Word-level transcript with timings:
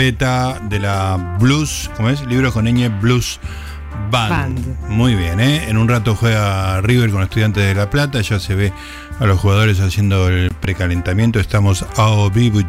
trompeta 0.00 0.58
de 0.70 0.78
la 0.78 1.36
blues, 1.38 1.90
¿cómo 1.94 2.08
es? 2.08 2.24
Libros 2.24 2.54
con 2.54 2.64
ñ 2.64 2.88
blues 3.00 3.38
band. 4.10 4.58
Muy 4.88 5.14
bien, 5.14 5.40
¿eh? 5.40 5.68
En 5.68 5.76
un 5.76 5.88
rato 5.88 6.14
juega 6.14 6.80
River 6.80 7.10
con 7.10 7.22
estudiantes 7.22 7.62
de 7.66 7.74
La 7.74 7.90
Plata, 7.90 8.22
ya 8.22 8.40
se 8.40 8.54
ve 8.54 8.72
a 9.18 9.26
los 9.26 9.38
jugadores 9.38 9.78
haciendo 9.80 10.30
el 10.30 10.52
precalentamiento. 10.52 11.38
Estamos 11.38 11.84
a 11.98 12.30
vivo 12.32 12.60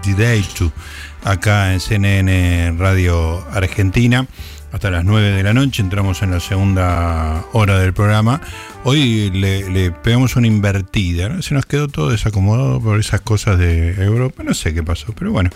acá 1.23 1.71
en 1.71 1.79
CNN 1.79 2.75
Radio 2.77 3.45
Argentina 3.53 4.27
hasta 4.71 4.89
las 4.89 5.03
9 5.03 5.31
de 5.31 5.43
la 5.43 5.53
noche. 5.53 5.81
Entramos 5.81 6.21
en 6.21 6.31
la 6.31 6.39
segunda 6.39 7.45
hora 7.51 7.79
del 7.79 7.93
programa. 7.93 8.41
Hoy 8.83 9.29
le, 9.31 9.91
pegamos 9.91 10.35
una 10.35 10.47
invertida. 10.47 11.41
Se 11.41 11.53
nos 11.53 11.65
quedó 11.65 11.87
todo 11.87 12.09
desacomodado 12.09 12.81
por 12.81 12.99
esas 12.99 13.21
cosas 13.21 13.59
de 13.59 13.93
Europa. 14.03 14.43
No 14.43 14.53
sé 14.53 14.73
qué 14.73 14.83
pasó, 14.83 15.13
pero 15.13 15.31
bueno. 15.31 15.49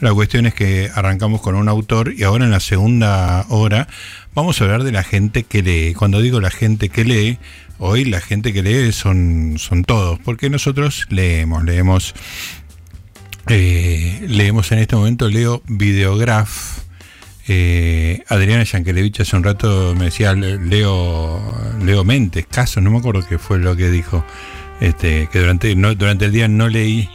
La 0.00 0.12
cuestión 0.14 0.46
es 0.46 0.54
que 0.54 0.90
arrancamos 0.94 1.40
con 1.40 1.54
un 1.54 1.68
autor 1.68 2.12
y 2.16 2.22
ahora 2.22 2.44
en 2.44 2.50
la 2.50 2.60
segunda 2.60 3.44
hora 3.48 3.88
vamos 4.34 4.60
a 4.60 4.64
hablar 4.64 4.84
de 4.84 4.92
la 4.92 5.04
gente 5.04 5.44
que 5.44 5.62
lee. 5.62 5.94
Cuando 5.94 6.20
digo 6.20 6.40
la 6.40 6.50
gente 6.50 6.88
que 6.88 7.04
lee, 7.04 7.38
hoy 7.78 8.04
la 8.04 8.20
gente 8.20 8.52
que 8.52 8.62
lee 8.62 8.92
son, 8.92 9.56
son 9.58 9.84
todos, 9.84 10.18
porque 10.20 10.50
nosotros 10.50 11.06
leemos, 11.10 11.64
leemos. 11.64 12.14
Eh, 13.48 14.24
leemos 14.28 14.70
en 14.70 14.78
este 14.78 14.94
momento, 14.94 15.28
leo 15.28 15.62
Videograph 15.66 16.82
eh, 17.48 18.22
Adriana 18.28 18.64
Yankelevich 18.64 19.20
hace 19.20 19.36
un 19.36 19.44
rato 19.44 19.94
me 19.96 20.06
decía 20.06 20.32
Leo, 20.34 21.40
Leo 21.84 22.04
Mentes, 22.04 22.46
caso, 22.46 22.80
no 22.80 22.90
me 22.90 22.98
acuerdo 22.98 23.26
qué 23.28 23.38
fue 23.38 23.58
lo 23.58 23.76
que 23.76 23.90
dijo, 23.90 24.24
este, 24.80 25.28
que 25.30 25.40
durante, 25.40 25.74
no, 25.74 25.94
durante 25.94 26.26
el 26.26 26.32
día 26.32 26.48
no 26.48 26.68
leí. 26.68 27.08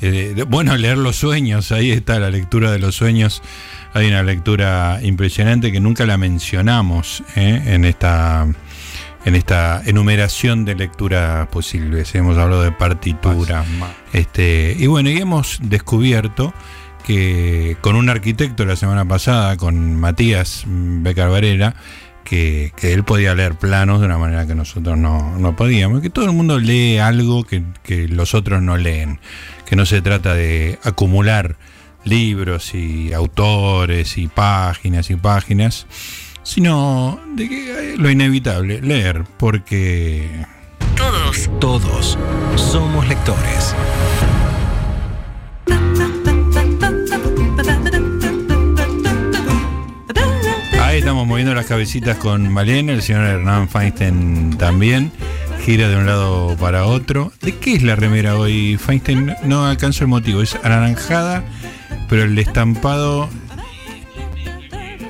Eh, 0.00 0.44
bueno, 0.48 0.76
leer 0.76 0.98
los 0.98 1.16
sueños, 1.16 1.70
ahí 1.70 1.92
está 1.92 2.18
la 2.18 2.30
lectura 2.30 2.72
de 2.72 2.80
los 2.80 2.96
sueños. 2.96 3.42
Hay 3.94 4.08
una 4.08 4.22
lectura 4.22 4.98
impresionante 5.02 5.70
que 5.70 5.78
nunca 5.78 6.06
la 6.06 6.16
mencionamos 6.16 7.22
eh, 7.36 7.62
en 7.66 7.84
esta 7.84 8.48
en 9.24 9.36
esta 9.36 9.82
enumeración 9.86 10.64
de 10.64 10.74
lecturas 10.74 11.46
posibles. 11.48 12.12
Hemos 12.14 12.38
hablado 12.38 12.62
de 12.62 12.72
partitura. 12.72 13.64
Este, 14.12 14.74
y 14.76 14.86
bueno, 14.86 15.10
y 15.10 15.18
hemos 15.18 15.60
descubierto 15.62 16.52
que 17.06 17.76
con 17.80 17.96
un 17.96 18.08
arquitecto 18.08 18.64
la 18.64 18.76
semana 18.76 19.04
pasada, 19.04 19.56
con 19.56 19.96
Matías 19.96 20.64
Becar 20.66 21.30
Varela, 21.30 21.74
que, 22.24 22.72
él 22.82 23.04
podía 23.04 23.34
leer 23.34 23.56
planos 23.56 24.00
de 24.00 24.06
una 24.06 24.18
manera 24.18 24.46
que 24.46 24.54
nosotros 24.54 24.96
no, 24.96 25.54
podíamos, 25.56 26.00
que 26.00 26.10
todo 26.10 26.24
el 26.24 26.32
mundo 26.32 26.58
lee 26.58 26.98
algo 26.98 27.44
que, 27.44 27.62
que, 27.82 28.08
los 28.08 28.34
otros 28.34 28.62
no 28.62 28.76
leen, 28.76 29.20
que 29.66 29.76
no 29.76 29.86
se 29.86 30.00
trata 30.00 30.34
de 30.34 30.78
acumular 30.82 31.56
libros 32.04 32.74
y 32.74 33.12
autores 33.12 34.18
y 34.18 34.28
páginas 34.28 35.10
y 35.10 35.16
páginas, 35.16 35.86
sino 36.42 37.20
de 37.34 37.48
que 37.48 37.94
lo 37.98 38.10
inevitable, 38.10 38.80
leer, 38.80 39.24
porque... 39.38 40.28
Todos, 40.96 41.50
todos 41.60 42.18
somos 42.56 43.08
lectores. 43.08 43.74
Estamos 51.02 51.26
moviendo 51.26 51.52
las 51.52 51.66
cabecitas 51.66 52.16
con 52.16 52.48
Malena, 52.52 52.92
el 52.92 53.02
señor 53.02 53.24
Hernán 53.24 53.68
Feinstein 53.68 54.56
también. 54.56 55.10
Gira 55.64 55.88
de 55.88 55.96
un 55.96 56.06
lado 56.06 56.56
para 56.56 56.86
otro. 56.86 57.32
¿De 57.40 57.56
qué 57.56 57.74
es 57.74 57.82
la 57.82 57.96
remera 57.96 58.36
hoy, 58.36 58.76
Feinstein? 58.76 59.34
No 59.42 59.66
alcanzo 59.66 60.04
el 60.04 60.08
motivo. 60.08 60.42
Es 60.42 60.56
anaranjada, 60.62 61.42
pero 62.08 62.22
el 62.22 62.38
estampado. 62.38 63.28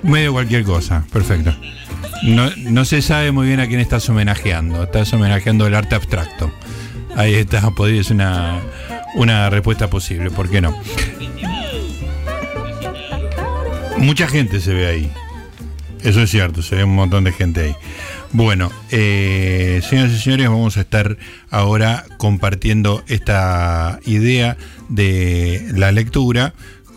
medio 0.03 0.33
cualquier 0.33 0.65
cosa. 0.65 1.05
Perfecto. 1.13 1.55
No, 2.23 2.85
se 2.87 3.03
sabe 3.03 3.31
muy 3.31 3.47
bien 3.47 3.61
a 3.61 3.67
quién 3.67 3.81
estás 3.81 4.09
homenajeando. 4.09 4.85
Estás 4.85 5.13
homenajeando 5.13 5.67
el 5.67 5.75
arte 5.75 5.95
abstracto. 5.95 6.51
Ahí 7.17 7.35
está, 7.35 7.71
podría 7.73 8.03
ser 8.03 8.15
una, 8.15 8.63
una 9.15 9.51
respuesta 9.51 9.91
posible. 9.91 10.31
¿Por 10.31 10.49
qué 10.49 10.63
no? 10.63 10.75
Mucha 13.99 14.27
gente 14.27 14.59
se 14.59 14.73
ve 14.73 14.87
ahí. 14.87 15.13
Eso 16.03 16.23
es 16.23 16.31
cierto, 16.31 16.63
se 16.63 16.77
ve 16.77 16.85
un 16.85 16.95
montón 16.95 17.25
de 17.25 17.33
gente 17.33 17.61
ahí. 17.61 17.77
Bueno, 18.33 18.71
eh, 18.91 19.81
señoras 19.89 20.13
y 20.13 20.19
señores, 20.19 20.49
vamos 20.49 20.77
a 20.77 20.81
estar 20.81 21.17
ahora 21.51 22.05
compartiendo 22.17 23.05
esta 23.07 24.01
idea 24.05 24.57
de 24.89 25.71
la 25.75 25.93
lectura 25.93 26.55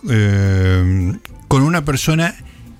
eh, 0.09 1.13
con 1.47 1.61
una 1.61 1.85
persona 1.85 2.35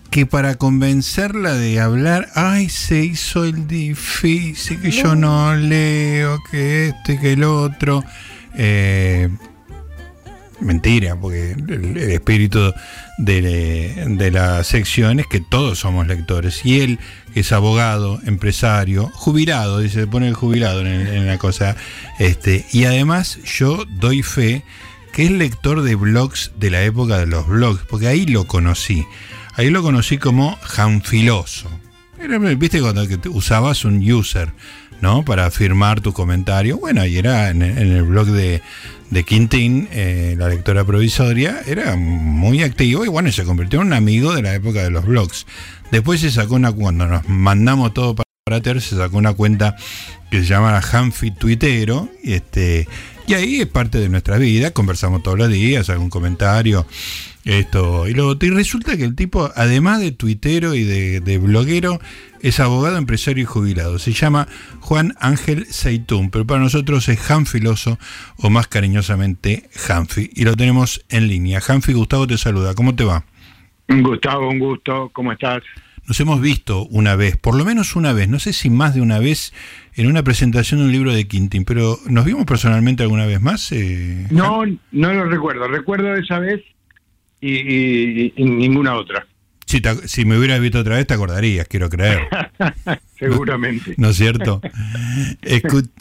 que 0.10 0.26
para 0.26 0.56
convencerla 0.56 1.54
de 1.54 1.80
hablar, 1.80 2.30
ay, 2.36 2.70
se 2.70 3.04
hizo 3.04 3.44
el 3.44 3.68
difícil, 3.68 4.80
que 4.80 4.92
yo 4.92 5.16
no 5.16 5.54
leo, 5.56 6.40
que 6.50 6.88
este, 6.88 7.20
que 7.20 7.34
el 7.34 7.44
otro. 7.44 8.04
Eh, 8.58 9.30
mentira, 10.60 11.16
porque 11.16 11.52
el, 11.52 11.98
espíritu 11.98 12.74
de, 13.18 14.30
la 14.32 14.64
sección 14.64 15.20
es 15.20 15.28
que 15.28 15.40
todos 15.40 15.80
somos 15.80 16.08
lectores. 16.08 16.66
Y 16.66 16.82
él 16.82 17.00
es 17.34 17.52
abogado, 17.52 18.20
empresario, 18.26 19.12
jubilado, 19.14 19.80
dice, 19.80 20.08
pone 20.08 20.28
el 20.28 20.34
jubilado 20.34 20.82
en, 20.82 21.28
la 21.28 21.38
cosa. 21.38 21.76
Este, 22.20 22.66
y 22.72 22.86
además 22.86 23.40
yo 23.44 23.86
doy 24.00 24.24
fe 24.24 24.64
que 25.14 25.24
es 25.24 25.32
lector 25.32 25.82
de 25.82 25.96
blogs 25.96 26.52
de 26.58 26.70
la 26.72 26.84
época 26.84 27.18
de 27.18 27.26
los 27.26 27.48
blogs, 27.48 27.82
porque 27.88 28.08
ahí 28.08 28.26
lo 28.26 28.46
conocí. 28.48 29.06
Ahí 29.54 29.70
lo 29.70 29.82
conocí 29.82 30.18
como 30.18 30.58
Janfiloso. 30.62 31.70
Viste 32.58 32.82
cuando 32.82 33.06
usabas 33.30 33.86
un 33.86 34.00
user, 34.12 34.52
¿no? 35.02 35.24
Para 35.24 35.50
firmar 35.52 36.02
tu 36.02 36.14
comentario. 36.14 36.78
Bueno, 36.78 37.06
y 37.06 37.18
era 37.18 37.50
en 37.50 37.62
el 37.62 38.04
blog 38.04 38.28
de, 38.28 38.62
de 39.10 39.24
Quintín, 39.24 39.88
eh, 39.92 40.36
la 40.38 40.50
lectora 40.50 40.84
provisoria, 40.84 41.62
era 41.66 41.96
muy 41.96 42.64
activo 42.64 43.06
y 43.06 43.08
bueno, 43.08 43.32
se 43.32 43.44
convirtió 43.44 43.82
en 43.82 43.88
un 43.88 43.94
amigo 43.94 44.34
de 44.34 44.42
la 44.42 44.54
época 44.56 44.84
de 44.84 44.90
los 44.90 45.06
blogs. 45.06 45.46
Después 45.92 46.22
se 46.22 46.32
sacó 46.32 46.56
una, 46.56 46.72
cuando 46.72 47.08
nos 47.08 47.28
mandamos 47.30 47.94
todo 47.94 48.16
para 48.16 48.25
Ter, 48.46 48.80
se 48.80 48.96
sacó 48.96 49.18
una 49.18 49.34
cuenta 49.34 49.76
que 50.30 50.42
se 50.42 50.46
llama 50.46 50.80
Hanfi 50.80 51.32
Tuitero, 51.32 52.10
y 52.24 52.34
este, 52.34 52.88
y 53.26 53.34
ahí 53.34 53.60
es 53.60 53.66
parte 53.66 53.98
de 53.98 54.08
nuestra 54.08 54.38
vida, 54.38 54.70
conversamos 54.70 55.24
todos 55.24 55.36
los 55.36 55.50
días, 55.50 55.90
algún 55.90 56.12
comentario, 56.12 56.86
esto 57.44 58.08
y 58.08 58.14
lo 58.14 58.38
Y 58.40 58.50
resulta 58.52 58.98
que 58.98 59.04
el 59.04 59.16
tipo, 59.16 59.50
además 59.56 60.00
de 60.00 60.12
tuitero 60.12 60.76
y 60.76 60.84
de, 60.84 61.38
bloguero, 61.40 62.00
es 62.40 62.60
abogado, 62.60 63.00
empresario 63.00 63.42
y 63.42 63.46
jubilado. 63.48 63.98
Se 63.98 64.12
llama 64.12 64.48
Juan 64.80 65.16
Ángel 65.20 65.66
Seitún, 65.66 66.30
pero 66.30 66.46
para 66.46 66.62
nosotros 66.62 67.10
es 67.10 67.32
Hanfiloso 67.32 67.98
o 68.38 68.52
más 68.52 68.68
cariñosamente 68.68 69.72
Hanfi. 69.90 70.30
Y 70.36 70.44
lo 70.44 70.56
tenemos 70.56 71.04
en 71.10 71.28
línea. 71.28 71.62
Hanfi, 71.68 71.94
Gustavo 71.94 72.28
te 72.28 72.38
saluda. 72.38 72.76
¿Cómo 72.76 72.94
te 72.94 73.06
va? 73.06 73.26
Gustavo, 73.88 74.50
un 74.50 74.60
gusto. 74.60 75.10
¿Cómo 75.14 75.32
estás? 75.32 75.64
Nos 76.08 76.20
hemos 76.20 76.40
visto 76.40 76.86
una 76.86 77.16
vez, 77.16 77.36
por 77.38 77.56
lo 77.56 77.66
menos 77.66 77.96
una 77.96 78.14
vez, 78.14 78.30
no 78.30 78.40
sé 78.40 78.54
si 78.54 78.70
más 78.70 78.94
de 78.94 79.02
una 79.02 79.20
vez, 79.20 79.54
en 79.96 80.08
una 80.08 80.24
presentación 80.24 80.80
de 80.80 80.86
un 80.86 80.92
libro 80.92 81.14
de 81.14 81.28
Quintín, 81.28 81.66
pero 81.66 81.98
¿nos 82.08 82.26
vimos 82.26 82.46
personalmente 82.46 83.04
alguna 83.04 83.26
vez 83.26 83.42
más? 83.42 83.72
Eh, 83.72 84.28
no, 84.30 84.64
no 84.92 85.14
lo 85.14 85.26
recuerdo. 85.26 85.68
Recuerdo 85.68 86.14
esa 86.16 86.40
vez 86.40 86.62
y, 87.42 88.34
ninguna 88.38 88.96
otra. 88.96 89.26
Si, 89.66 89.82
si 90.06 90.26
me 90.26 90.38
hubieras 90.38 90.60
visto 90.62 90.80
otra 90.80 90.96
vez, 90.96 91.08
te 91.08 91.16
acordarías, 91.16 91.68
quiero 91.68 91.90
creer. 91.90 92.28
Seguramente. 93.18 93.96
¿No, 93.98 94.10
es 94.10 94.18
cierto? 94.18 94.62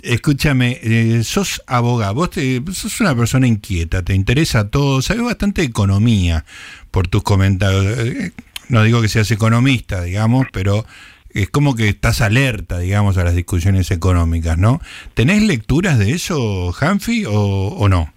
escúchame, 0.03 0.81
eh, 0.83 1.25
sos 1.25 1.63
abogado, 1.67 2.15
vos 2.15 2.31
sos 2.73 3.01
una 3.01 3.17
persona 3.17 3.47
inquieta, 3.47 4.03
te 4.03 4.15
interesa 4.15 4.69
todo, 4.69 5.01
sabes 5.01 5.23
bastante 5.23 5.63
de 5.63 5.69
economía 5.69 6.45
por 6.91 7.09
tus 7.09 7.23
comentarios. 7.23 8.33
No 8.69 8.83
digo 8.83 9.03
que 9.03 9.09
seas 9.09 9.31
economista, 9.31 10.03
digamos, 10.03 10.47
pero 10.53 10.85
es 11.31 11.51
como 11.51 11.75
que 11.75 11.89
estás 11.89 12.21
alerta, 12.21 12.79
digamos, 12.79 13.19
a 13.19 13.25
las 13.25 13.35
discusiones 13.35 13.91
económicas, 13.91 14.57
¿no? 14.57 14.81
¿Tenés 15.15 15.43
lecturas 15.43 15.99
de 15.99 16.13
eso, 16.13 16.73
Hanfi, 16.73 17.25
o, 17.27 17.33
o 17.33 17.89
no? 17.89 18.13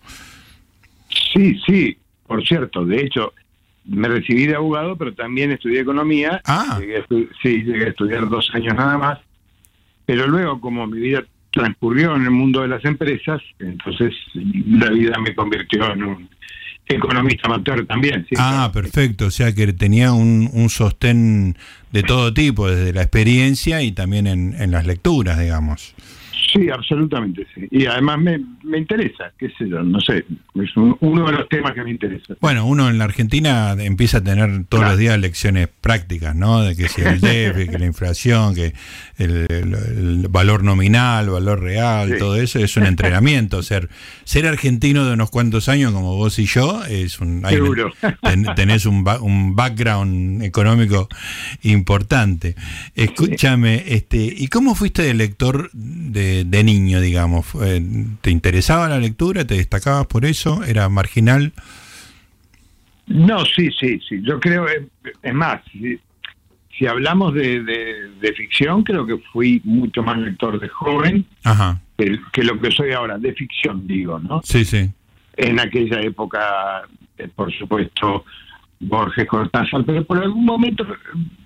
Sí, 1.34 1.60
sí. 1.66 1.98
Por 2.28 2.46
cierto, 2.46 2.86
de 2.86 3.02
hecho, 3.02 3.34
me 3.88 4.08
recibí 4.08 4.46
de 4.46 4.56
abogado, 4.56 4.98
pero 4.98 5.14
también 5.14 5.52
estudié 5.52 5.82
economía. 5.82 6.42
Ah. 6.46 6.80
sí, 7.42 7.64
llegué 7.64 7.86
a 7.86 7.90
estudiar 7.90 8.30
dos 8.30 8.50
años 8.54 8.76
nada 8.76 8.98
más. 8.98 9.20
Pero 10.06 10.28
luego, 10.28 10.60
como 10.60 10.86
mi 10.88 11.00
vida 11.00 11.24
transcurrió 11.52 12.16
en 12.16 12.24
el 12.24 12.32
mundo 12.32 12.62
de 12.62 12.68
las 12.68 12.84
empresas, 12.86 13.42
entonces 13.60 14.14
la 14.34 14.90
vida 14.90 15.18
me 15.20 15.34
convirtió 15.34 15.92
en 15.92 16.04
un 16.04 16.30
economista 16.96 17.48
amateur 17.48 17.86
también. 17.86 18.26
ah, 18.38 18.70
perfecto. 18.74 19.28
O 19.28 19.32
sea 19.32 19.54
que 19.54 19.74
tenía 19.74 20.14
un, 20.14 20.50
un, 20.54 20.70
sostén 20.70 21.58
de 21.92 22.04
todo 22.04 22.34
tipo, 22.34 22.70
desde 22.70 22.94
la 22.94 23.02
experiencia 23.02 23.82
y 23.82 23.92
también 23.92 24.28
en, 24.28 24.56
en 24.60 24.72
las 24.72 24.86
lecturas, 24.86 25.40
digamos. 25.40 25.96
Sí, 26.54 26.70
absolutamente, 26.70 27.46
sí. 27.54 27.68
Y 27.72 27.86
además 27.86 28.20
me, 28.20 28.40
me 28.68 28.78
interesa, 28.78 29.32
qué 29.38 29.48
sé 29.58 29.68
yo, 29.70 29.82
no 29.84 30.00
sé, 30.00 30.26
es 30.56 30.78
un- 30.78 30.96
uno 31.00 31.26
de 31.26 31.32
los 31.34 31.50
temas 31.50 31.74
que 31.74 31.84
me 31.84 31.92
interesa. 31.92 32.36
Bueno, 32.42 32.66
uno 32.66 32.90
en 32.90 32.98
la 32.98 33.06
Argentina 33.06 33.76
empieza 33.80 34.18
a 34.20 34.24
tener 34.24 34.50
todos 34.70 34.82
Claro. 34.82 34.90
los 34.92 35.00
días 35.00 35.20
lecciones 35.20 35.70
prácticas, 35.82 36.36
¿no? 36.36 36.62
De 36.62 36.76
que 36.76 36.88
si 36.90 37.02
el 37.02 37.20
déficit, 37.22 37.72
que 37.72 37.80
la 37.80 37.86
inflación, 37.86 38.54
que 38.56 38.74
el, 39.18 39.46
el- 39.50 39.74
el 39.74 40.28
valor 40.30 40.64
nominal, 40.64 41.30
valor 41.30 41.62
real, 41.62 42.10
Sí. 42.14 42.18
todo 42.20 42.36
eso 42.36 42.60
es 42.60 42.76
un 42.78 42.86
entrenamiento. 42.86 43.64
Ser 43.64 43.90
ser 44.24 44.46
argentino 44.48 45.06
de 45.06 45.14
unos 45.14 45.30
cuantos 45.30 45.70
años 45.70 45.92
como 45.94 46.16
vos 46.16 46.38
y 46.40 46.46
yo 46.46 46.84
es 46.86 47.20
un 47.20 47.46
hay- 47.46 47.56
Seguro. 47.56 47.92
ten- 48.22 48.46
tenés 48.56 48.86
un, 48.86 49.06
un 49.22 49.56
background 49.56 50.44
económico 50.44 51.08
importante. 51.64 52.56
Escúchame, 52.96 53.84
este, 53.88 54.18
¿y 54.36 54.48
cómo 54.48 54.76
fuiste 54.76 55.02
de 55.04 55.14
lector 55.14 55.70
de, 55.74 56.44
de 56.46 56.64
niño, 56.64 57.00
digamos? 57.02 57.46
¿Te 58.22 58.32
interesaba 58.58 58.90
la 58.90 58.98
lectura? 58.98 59.46
¿Te 59.46 59.54
destacabas 59.54 60.08
por 60.08 60.26
eso? 60.26 60.64
¿Era 60.64 60.90
marginal? 60.90 61.54
No, 63.06 63.46
sí, 63.46 63.70
sí, 63.80 64.00
sí. 64.10 64.20
Yo 64.24 64.40
creo, 64.40 64.68
eh, 64.68 64.88
es 65.22 65.34
más, 65.34 65.62
si, 65.72 66.00
si 66.76 66.88
hablamos 66.88 67.36
de, 67.36 67.62
de- 67.64 68.10
de 68.20 68.34
ficción, 68.34 68.82
creo 68.84 69.06
que 69.06 69.18
fui 69.32 69.62
mucho 69.64 70.02
más 70.02 70.18
lector 70.18 70.60
de 70.60 70.70
joven 70.70 71.24
Ajá. 71.44 71.80
que, 72.00 72.18
que 72.34 72.44
lo 72.44 72.60
que 72.60 72.72
soy 72.72 72.94
ahora, 72.94 73.20
de 73.20 73.32
ficción, 73.34 73.86
digo, 73.86 74.18
¿no? 74.20 74.42
Sí, 74.44 74.66
sí. 74.66 74.90
En 75.38 75.60
aquella 75.60 76.02
época, 76.02 76.82
eh, 77.20 77.28
por 77.36 77.54
supuesto, 77.54 78.26
Borges 78.80 79.28
Cortázar, 79.28 79.84
pero 79.86 80.06
por 80.06 80.20
algún 80.22 80.46
momento 80.46 80.86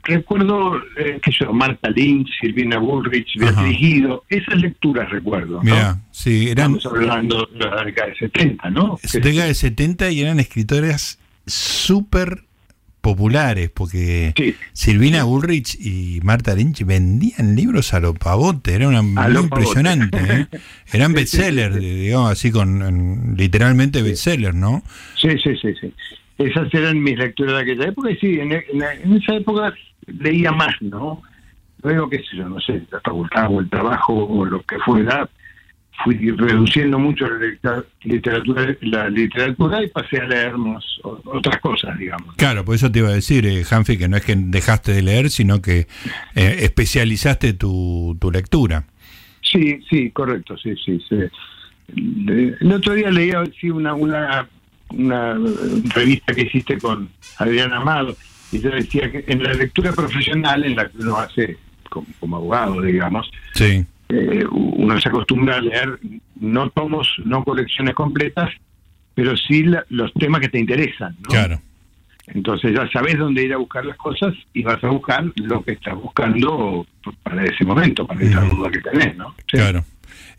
recuerdo, 0.04 0.78
eh, 0.98 1.20
sé 1.24 1.32
yo, 1.40 1.54
Marta 1.54 1.90
Lynch, 1.90 2.28
Silvina 2.42 2.78
Bullrich. 2.78 3.38
Beatriz 3.38 3.78
Guido, 3.80 4.24
esas 4.30 4.56
lecturas 4.62 5.10
recuerdo, 5.10 5.56
¿no? 5.58 5.62
Mira, 5.64 6.02
sí, 6.12 6.50
eran 6.50 6.76
Estamos 6.76 6.86
hablando 6.88 7.46
de 7.58 7.66
la 7.66 7.84
década 7.86 8.10
de 8.10 8.16
70, 8.16 8.70
¿no? 8.72 8.98
década 9.14 9.46
de 9.46 9.54
70 9.54 10.12
y 10.12 10.22
eran 10.22 10.40
escritoras 10.40 11.20
súper 11.48 12.44
populares, 13.02 13.72
porque 13.74 14.34
Sí. 14.38 14.54
Silvina 14.74 15.24
Bullrich 15.24 15.76
y 15.80 16.20
Marta 16.24 16.54
Lynch 16.54 16.84
vendían 16.86 17.56
libros 17.56 17.94
a 17.96 18.00
lo 18.00 18.14
pavote, 18.14 18.76
era 18.76 18.88
una 18.88 19.02
muy 19.02 19.36
impresionante. 19.38 20.18
¿eh? 20.20 20.48
Eran 20.94 21.14
bestsellers, 21.14 21.80
digamos 21.80 22.32
así, 22.32 22.52
con 22.52 22.84
en- 22.84 23.36
literalmente 23.38 24.04
bestsellers, 24.04 24.54
¿no? 24.56 24.84
Sí, 25.20 25.30
sí, 25.44 25.56
sí, 25.60 25.70
sí. 25.82 25.92
Esas 26.46 26.74
eran 26.74 27.02
mis 27.02 27.18
lecturas 27.18 27.56
de 27.56 27.62
aquella 27.62 27.86
época 27.90 28.12
y 28.12 28.16
sí, 28.18 28.40
en, 28.40 28.52
en- 28.52 28.62
en 29.04 29.14
esa 29.14 29.36
época 29.36 29.74
leía 30.08 30.52
más, 30.52 30.74
¿no? 30.82 31.22
Luego, 31.84 32.10
qué 32.10 32.18
sé 32.20 32.38
yo, 32.38 32.48
no 32.50 32.60
sé, 32.60 32.82
la 32.92 33.00
facultad 33.02 33.48
o 33.50 33.60
el 33.60 33.70
trabajo 33.70 34.14
o 34.14 34.46
lo 34.46 34.62
que 34.64 34.78
fuera, 34.80 35.28
fui 36.04 36.32
reduciendo 36.32 36.98
mucho 37.00 37.28
la 37.64 37.84
literatura, 38.04 38.76
la 38.82 39.10
literatura 39.10 39.84
y 39.84 39.88
pasé 39.90 40.18
a 40.20 40.26
leer 40.26 40.58
más 40.58 40.84
otras 41.04 41.60
cosas, 41.60 41.98
digamos. 42.00 42.36
Claro, 42.38 42.64
por 42.66 42.76
eso 42.76 42.92
te 42.92 43.00
iba 43.00 43.10
a 43.10 43.14
decir, 43.14 43.46
eh, 43.46 43.64
Hanfi, 43.70 43.98
que 43.98 44.08
no 44.08 44.18
es 44.18 44.26
que 44.26 44.36
dejaste 44.36 44.94
de 44.94 45.02
leer, 45.02 45.30
sino 45.30 45.62
que 45.62 45.88
eh, 46.36 46.58
especializaste 46.62 47.54
tu, 47.54 48.18
tu 48.20 48.32
lectura. 48.32 48.86
Sí, 49.42 49.80
sí, 49.90 50.12
correcto, 50.12 50.58
sí, 50.58 50.74
sí. 50.84 51.00
sí. 51.10 51.16
Le- 51.96 52.56
El 52.62 52.72
otro 52.74 52.94
día 52.94 53.10
leía 53.12 53.44
sí, 53.60 53.70
una, 53.70 53.94
una, 53.94 54.48
una 54.94 55.38
revista 55.96 56.34
que 56.34 56.42
hiciste 56.44 56.78
con 56.78 57.10
Adrián 57.38 57.74
Amado 57.74 58.16
y 58.52 58.60
yo 58.60 58.70
decía 58.70 59.12
que 59.12 59.24
en 59.28 59.44
la 59.44 59.54
lectura 59.54 59.92
profesional, 59.94 60.64
en 60.66 60.76
la 60.76 60.90
que 60.90 60.98
uno 61.00 61.18
hace 61.18 61.58
como, 61.90 62.08
como 62.20 62.36
abogado, 62.38 62.82
digamos, 62.82 63.30
Sí, 63.56 63.86
eh, 64.10 64.46
uno 64.52 65.00
se 65.00 65.10
acostumbra 65.10 65.58
a 65.58 65.62
leer 65.62 66.00
no 66.40 66.70
tomos, 66.70 67.08
no 67.26 67.44
colecciones 67.44 67.94
completas, 67.96 68.50
pero 69.16 69.36
sí 69.38 69.64
la- 69.64 69.86
los 69.90 70.12
temas 70.14 70.42
que 70.42 70.50
te 70.50 70.60
interesan. 70.60 71.16
¿no? 71.22 71.30
claro. 71.30 71.62
Entonces 72.28 72.74
ya 72.74 72.88
sabes 72.92 73.18
dónde 73.18 73.44
ir 73.44 73.54
a 73.54 73.58
buscar 73.58 73.84
las 73.84 73.98
cosas 73.98 74.34
y 74.54 74.64
vas 74.64 74.82
a 74.84 74.88
buscar 74.88 75.26
lo 75.36 75.64
que 75.64 75.72
estás 75.74 75.96
buscando 75.96 76.86
para 77.24 77.44
ese 77.44 77.66
momento, 77.66 78.06
para 78.08 78.22
esa 78.24 78.42
duda 78.42 78.70
que 78.72 78.80
tenés, 78.80 79.18
¿no? 79.18 79.32
Sí. 79.52 79.58
Claro. 79.58 79.84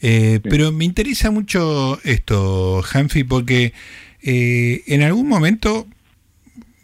Eh, 0.00 0.40
pero 0.42 0.72
me 0.72 0.84
interesa 0.86 1.30
mucho 1.30 1.98
esto, 2.02 2.82
Hanfi, 2.82 3.24
porque 3.24 3.72
eh, 4.22 4.82
en 4.86 5.02
algún 5.02 5.28
momento 5.28 5.86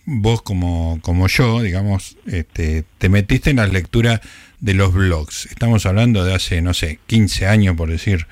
vos 0.04 0.42
como, 0.42 0.98
como 1.02 1.28
yo, 1.28 1.60
digamos, 1.60 2.16
este, 2.26 2.84
te 2.96 3.08
metiste 3.08 3.50
en 3.50 3.56
la 3.56 3.66
lectura 3.66 4.22
de 4.60 4.74
los 4.74 4.94
blogs. 4.94 5.46
Estamos 5.46 5.84
hablando 5.86 6.24
de 6.24 6.34
hace, 6.34 6.62
no 6.62 6.72
sé, 6.74 6.98
15 7.06 7.46
años, 7.46 7.76
por 7.76 7.90
decir 7.90 8.26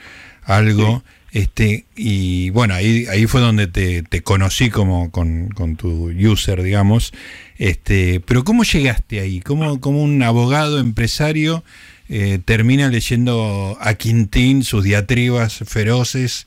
algo. 0.44 1.05
Este, 1.32 1.85
y 1.94 2.49
bueno, 2.50 2.73
ahí, 2.73 3.05
ahí 3.11 3.26
fue 3.26 3.43
donde 3.43 3.67
te, 3.67 4.03
te 4.03 4.23
conocí 4.23 4.70
como 4.70 5.11
con, 5.11 5.50
con 5.50 5.76
tu 5.76 6.11
user, 6.11 6.62
digamos. 6.62 7.12
Este, 7.58 8.20
pero 8.20 8.43
¿cómo 8.43 8.64
llegaste 8.64 9.20
ahí? 9.20 9.41
¿Cómo, 9.41 9.79
cómo 9.79 10.03
un 10.03 10.23
abogado, 10.23 10.79
empresario, 10.79 11.62
eh, 12.08 12.38
termina 12.44 12.88
leyendo 12.88 13.76
a 13.81 13.94
Quintín 13.94 14.62
sus 14.62 14.85
diatribas 14.85 15.58
feroces 15.67 16.47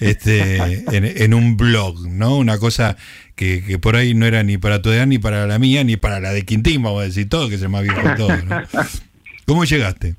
este, 0.00 0.56
en, 0.92 1.04
en 1.04 1.34
un 1.34 1.56
blog, 1.56 2.08
¿no? 2.08 2.36
Una 2.36 2.58
cosa 2.58 2.96
que, 3.34 3.64
que 3.64 3.78
por 3.78 3.96
ahí 3.96 4.14
no 4.14 4.26
era 4.26 4.42
ni 4.42 4.58
para 4.58 4.82
tu 4.82 4.90
edad, 4.90 5.06
ni 5.06 5.18
para 5.18 5.46
la 5.46 5.58
mía, 5.58 5.82
ni 5.82 5.96
para 5.96 6.20
la 6.20 6.32
de 6.32 6.44
Quintín, 6.44 6.82
vamos 6.82 7.02
a 7.02 7.04
decir 7.06 7.28
todo, 7.28 7.48
que 7.48 7.56
es 7.56 7.62
el 7.62 7.70
más 7.70 7.82
viejo 7.82 8.00
de 8.00 8.14
todos. 8.16 8.44
¿no? 8.44 8.62
¿Cómo 9.46 9.64
llegaste? 9.64 10.14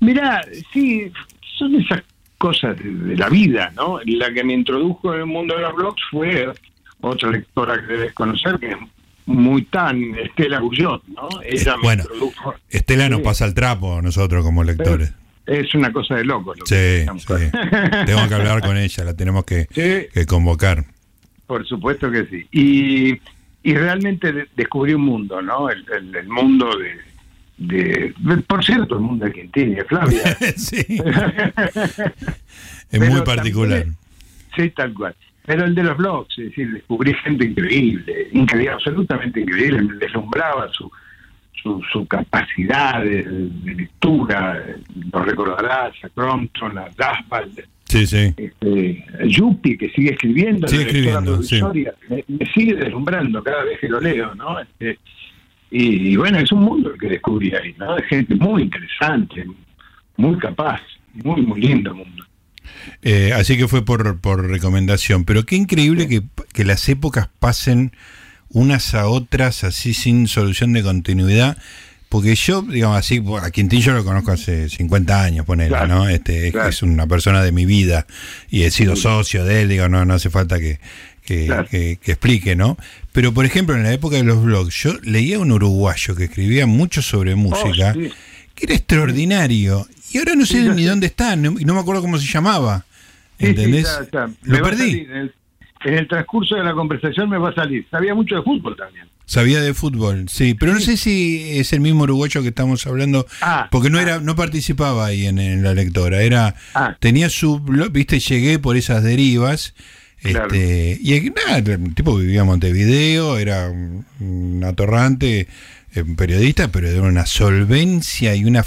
Mirá, 0.00 0.44
sí, 0.72 1.12
son 1.58 1.74
esas 1.76 2.02
cosas 2.38 2.76
de, 2.78 2.90
de 2.90 3.16
la 3.16 3.28
vida, 3.28 3.72
¿no? 3.76 4.00
La 4.04 4.32
que 4.32 4.44
me 4.44 4.54
introdujo 4.54 5.14
en 5.14 5.20
el 5.20 5.26
mundo 5.26 5.54
de 5.54 5.62
los 5.62 5.74
blogs 5.74 6.02
fue 6.10 6.52
otra 7.00 7.30
lectora 7.30 7.80
que 7.80 7.92
debes 7.92 8.12
conocer, 8.14 8.58
que 8.58 8.70
es 8.70 8.76
muy 9.28 9.62
tan 9.62 10.14
Estela 10.18 10.58
Gullot, 10.60 11.04
¿no? 11.08 11.28
Ella 11.44 11.76
me 11.76 11.82
Bueno, 11.82 12.02
introdujo. 12.02 12.54
Estela 12.70 13.08
nos 13.08 13.18
Sí. 13.20 13.24
pasa 13.24 13.44
el 13.44 13.54
trapo 13.54 13.98
a 13.98 14.02
nosotros 14.02 14.44
como 14.44 14.64
lectores. 14.64 15.12
Es 15.46 15.74
una 15.74 15.92
cosa 15.92 16.14
de 16.16 16.24
locos. 16.24 16.58
lo 16.58 16.64
que 16.64 16.74
Sí, 16.74 17.00
estamos 17.00 17.22
sí. 17.22 17.50
Tengo 18.06 18.28
que 18.28 18.34
hablar 18.34 18.60
con 18.62 18.76
ella, 18.76 19.04
la 19.04 19.14
tenemos 19.14 19.44
que, 19.44 19.66
Sí, 19.70 20.08
que 20.12 20.26
convocar. 20.26 20.84
por 21.46 21.66
supuesto 21.66 22.10
que 22.10 22.26
sí. 22.26 22.46
Y, 22.52 23.20
y 23.62 23.74
realmente 23.74 24.32
de- 24.32 24.46
descubrí 24.56 24.94
un 24.94 25.02
mundo, 25.02 25.40
¿no? 25.42 25.68
El, 25.70 25.84
el- 25.96 26.14
el 26.16 26.28
mundo 26.28 26.70
de, 26.76 28.12
Por 28.46 28.64
cierto, 28.64 28.94
el 28.96 29.00
mundo 29.00 29.24
de 29.26 29.32
Quintín 29.32 29.72
y 29.72 29.74
de 29.76 29.84
Flavia. 29.84 30.36
sí, 30.56 30.76
es 30.88 30.96
Pero 32.90 33.06
muy 33.06 33.20
particular. 33.22 33.80
también- 33.80 33.96
Sí, 34.56 34.70
tal 34.70 34.92
cual. 34.94 35.14
Pero 35.48 35.64
el 35.64 35.74
de 35.74 35.82
los 35.82 35.96
blogs, 35.96 36.38
es 36.38 36.44
decir, 36.50 36.70
descubrí 36.74 37.14
gente 37.24 37.46
increíble, 37.46 38.28
increíble, 38.32 38.70
absolutamente 38.70 39.40
increíble, 39.40 39.80
me 39.80 39.94
deslumbraba 39.94 40.70
su, 40.74 40.92
su, 41.54 41.82
su 41.90 42.06
capacidad 42.06 43.02
de, 43.02 43.22
de 43.24 43.74
lectura, 43.74 44.62
lo 45.10 45.24
recordarás, 45.24 45.94
a 46.04 46.08
Crompton, 46.10 46.76
a 46.76 46.90
Dasbald, 46.94 47.64
Sí, 47.86 48.06
sí. 48.06 48.34
este, 48.36 49.06
a 49.18 49.24
Yuppie, 49.24 49.78
que 49.78 49.88
sigue 49.88 50.10
escribiendo, 50.10 50.68
Sigue 50.68 50.82
escribiendo, 50.82 51.42
sí. 51.42 51.62
me, 52.10 52.22
me 52.28 52.46
sigue 52.52 52.74
deslumbrando 52.74 53.42
cada 53.42 53.64
vez 53.64 53.80
que 53.80 53.88
lo 53.88 53.98
leo, 54.02 54.34
¿no? 54.34 54.60
Este, 54.60 54.98
y, 55.70 56.10
y 56.10 56.16
bueno, 56.16 56.40
es 56.40 56.52
un 56.52 56.60
mundo 56.60 56.92
el 56.92 57.00
que 57.00 57.08
descubrí 57.08 57.54
ahí, 57.54 57.74
¿no? 57.78 57.94
De 57.96 58.02
gente 58.02 58.34
muy 58.34 58.64
interesante, 58.64 59.46
muy 60.18 60.36
capaz, 60.36 60.82
muy, 61.14 61.40
muy 61.40 61.58
lindo 61.58 61.94
mundo. 61.94 62.24
Eh, 63.02 63.32
así 63.34 63.56
que 63.56 63.68
fue 63.68 63.84
por, 63.84 64.18
por 64.20 64.46
recomendación. 64.48 65.24
Pero 65.24 65.44
qué 65.46 65.56
increíble 65.56 66.08
que, 66.08 66.22
que 66.52 66.64
las 66.64 66.88
épocas 66.88 67.28
pasen 67.38 67.92
unas 68.50 68.94
a 68.94 69.06
otras 69.08 69.64
así 69.64 69.94
sin 69.94 70.26
solución 70.28 70.72
de 70.72 70.82
continuidad. 70.82 71.58
Porque 72.08 72.34
yo, 72.34 72.62
digamos 72.62 72.96
así, 72.96 73.22
a 73.42 73.50
Quintín 73.50 73.82
yo 73.82 73.92
lo 73.92 74.02
conozco 74.02 74.32
hace 74.32 74.70
50 74.70 75.22
años, 75.22 75.44
ponele, 75.44 75.68
Claro, 75.68 75.88
¿no? 75.88 76.08
Este, 76.08 76.46
es- 76.46 76.52
claro. 76.52 76.70
es 76.70 76.82
una 76.82 77.06
persona 77.06 77.42
de 77.42 77.52
mi 77.52 77.66
vida 77.66 78.06
y 78.48 78.62
he 78.62 78.70
sido 78.70 78.96
Sí. 78.96 79.02
socio 79.02 79.44
de 79.44 79.60
él, 79.60 79.68
digo, 79.68 79.90
no, 79.90 80.06
no 80.06 80.14
hace 80.14 80.30
falta 80.30 80.58
que, 80.58 80.80
que, 81.22 81.44
Claro. 81.44 81.68
que- 81.68 81.98
que 82.02 82.12
explique, 82.12 82.56
¿no? 82.56 82.78
Pero, 83.12 83.34
por 83.34 83.44
ejemplo, 83.44 83.74
en 83.76 83.82
la 83.82 83.92
época 83.92 84.16
de 84.16 84.22
los 84.24 84.42
blogs, 84.42 84.74
yo 84.82 84.94
leía 85.02 85.38
un 85.38 85.52
uruguayo 85.52 86.16
que 86.16 86.24
escribía 86.24 86.64
mucho 86.64 87.02
sobre 87.02 87.34
música, 87.34 87.92
Oh, 87.94 88.00
sí. 88.00 88.10
que 88.54 88.64
era 88.64 88.74
extraordinario. 88.74 89.86
Y 90.12 90.18
ahora 90.18 90.34
no 90.34 90.46
sé 90.46 90.62
Sí, 90.62 90.68
ni 90.74 90.84
dónde 90.84 91.06
está, 91.06 91.36
no- 91.36 91.52
me 91.52 91.80
acuerdo 91.80 92.02
cómo 92.02 92.18
se 92.18 92.26
llamaba. 92.26 92.84
Sí, 93.38 93.44
sí, 93.44 93.46
¿Entendés? 93.50 93.84
ya 93.84 94.02
está. 94.04 94.30
Me 94.42 94.58
Lo 94.58 94.64
perdí. 94.64 95.00
En 95.00 95.10
el, 95.16 95.34
en 95.84 95.94
el 95.94 96.08
transcurso 96.08 96.56
de 96.56 96.64
la 96.64 96.72
conversación 96.72 97.28
me 97.30 97.38
va 97.38 97.50
a 97.50 97.54
salir. 97.54 97.86
Sabía 97.90 98.14
mucho 98.14 98.36
de 98.36 98.42
fútbol 98.42 98.76
también. 98.76 99.06
Sabía 99.26 99.60
de 99.60 99.74
fútbol, 99.74 100.26
sí, 100.30 100.54
pero 100.54 100.72
no 100.72 100.80
sé 100.80 100.96
si 100.96 101.58
es 101.58 101.74
el 101.74 101.80
mismo 101.80 102.04
uruguayo 102.04 102.40
que 102.40 102.48
estamos 102.48 102.86
hablando, 102.86 103.26
Ah, 103.42 103.68
porque 103.70 103.90
no 103.90 103.98
ah. 103.98 104.02
era, 104.02 104.20
no 104.20 104.34
participaba 104.34 105.04
ahí 105.04 105.26
en, 105.26 105.38
en 105.38 105.62
la 105.62 105.74
lectora, 105.74 106.22
era, 106.22 106.54
Ah. 106.72 106.96
tenía 106.98 107.28
su, 107.28 107.60
blog, 107.60 107.92
viste, 107.92 108.20
llegué 108.20 108.58
por 108.58 108.78
esas 108.78 109.04
derivas, 109.04 109.74
Claro. 110.22 110.46
este, 110.46 110.98
y 111.02 111.30
nada, 111.46 111.58
el 111.58 111.94
tipo 111.94 112.16
vivía 112.16 112.40
en 112.40 112.46
Montevideo, 112.46 113.36
era 113.36 113.68
un, 113.68 114.64
atorrante, 114.64 115.46
periodista, 116.04 116.68
pero 116.68 116.90
de 116.90 117.00
una 117.00 117.26
solvencia 117.26 118.34
y 118.34 118.44
una 118.44 118.64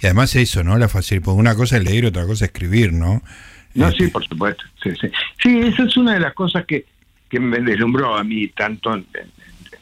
y 0.00 0.06
además 0.06 0.34
eso, 0.36 0.62
¿no? 0.64 0.78
La 0.78 0.88
facilidad, 0.88 1.24
porque 1.24 1.40
una 1.40 1.54
cosa 1.54 1.76
es 1.76 1.84
leer, 1.84 2.06
otra 2.06 2.22
cosa 2.22 2.44
es 2.44 2.50
escribir, 2.50 2.92
¿no? 2.92 3.22
No, 3.74 3.90
sí, 3.92 4.08
por 4.08 4.26
supuesto. 4.26 4.64
Sí, 4.82 4.90
sí. 5.00 5.08
sí, 5.42 5.58
esa 5.60 5.84
es 5.84 5.96
una 5.96 6.14
de 6.14 6.20
las 6.20 6.34
cosas 6.34 6.66
que, 6.66 6.84
que 7.28 7.40
me 7.40 7.58
deslumbró 7.58 8.16
a 8.16 8.24
mí, 8.24 8.48
tanto 8.48 8.94
en, 8.94 9.06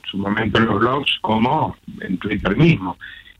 su 0.09 0.18
momento 0.18 0.59
en 0.59 0.66
los 0.66 0.80
blogs 0.80 1.18
como 1.20 1.76
en 2.00 2.18
Twitter 2.18 2.56
mismo. 2.56 2.97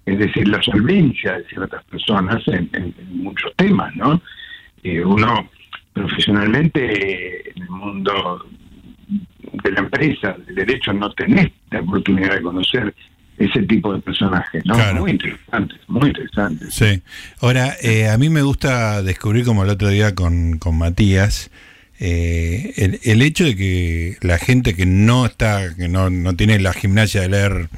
Es 0.07 0.19
decir, 0.19 0.49
la 0.49 0.63
solvencia 0.63 1.39
de 1.39 1.45
ciertas 1.45 1.85
personas 1.85 2.43
en, 2.49 2.95
muchos 3.11 3.55
temas, 3.57 3.95
¿no? 3.97 4.21
Eh, 4.83 5.05
uno 5.05 5.49
profesionalmente 5.93 7.51
en 7.51 7.63
el 7.63 7.71
mundo 7.71 8.47
de 9.63 9.73
la 9.73 9.81
empresa, 9.81 10.37
del 10.47 10.55
derecho, 10.55 10.93
no 10.93 11.13
tenés 11.13 11.51
la 11.71 11.81
oportunidad 11.81 12.35
de 12.35 12.43
conocer 12.43 12.95
ese 13.41 13.63
tipo 13.63 13.95
de 13.95 14.01
personajes, 14.01 14.63
¿no? 14.67 14.77
Muy 14.95 15.13
interesante, 15.13 15.75
muy 15.89 16.09
interesante. 16.09 16.67
Sí. 16.71 17.03
Ahora, 17.41 17.75
eh, 17.81 18.11
a 18.11 18.19
mí 18.19 18.29
me 18.29 18.43
gusta 18.43 19.03
descubrir, 19.03 19.47
como 19.47 19.65
el 19.65 19.71
otro 19.71 19.89
día 19.89 20.15
con, 20.15 20.59
con 20.59 20.77
Matías, 20.77 21.51
eh, 21.99 22.75
el, 22.77 23.01
el, 23.03 23.23
hecho 23.23 23.45
de 23.45 23.57
que 23.57 24.19
la 24.21 24.37
gente 24.37 24.77
que 24.77 24.85
no 24.85 25.25
está, 25.25 25.75
que 25.75 25.89
no, 25.89 26.11
no 26.11 26.37
tiene 26.37 26.61
la 26.61 26.75
gimnasia 26.75 27.23
de 27.23 27.31
leer 27.31 27.69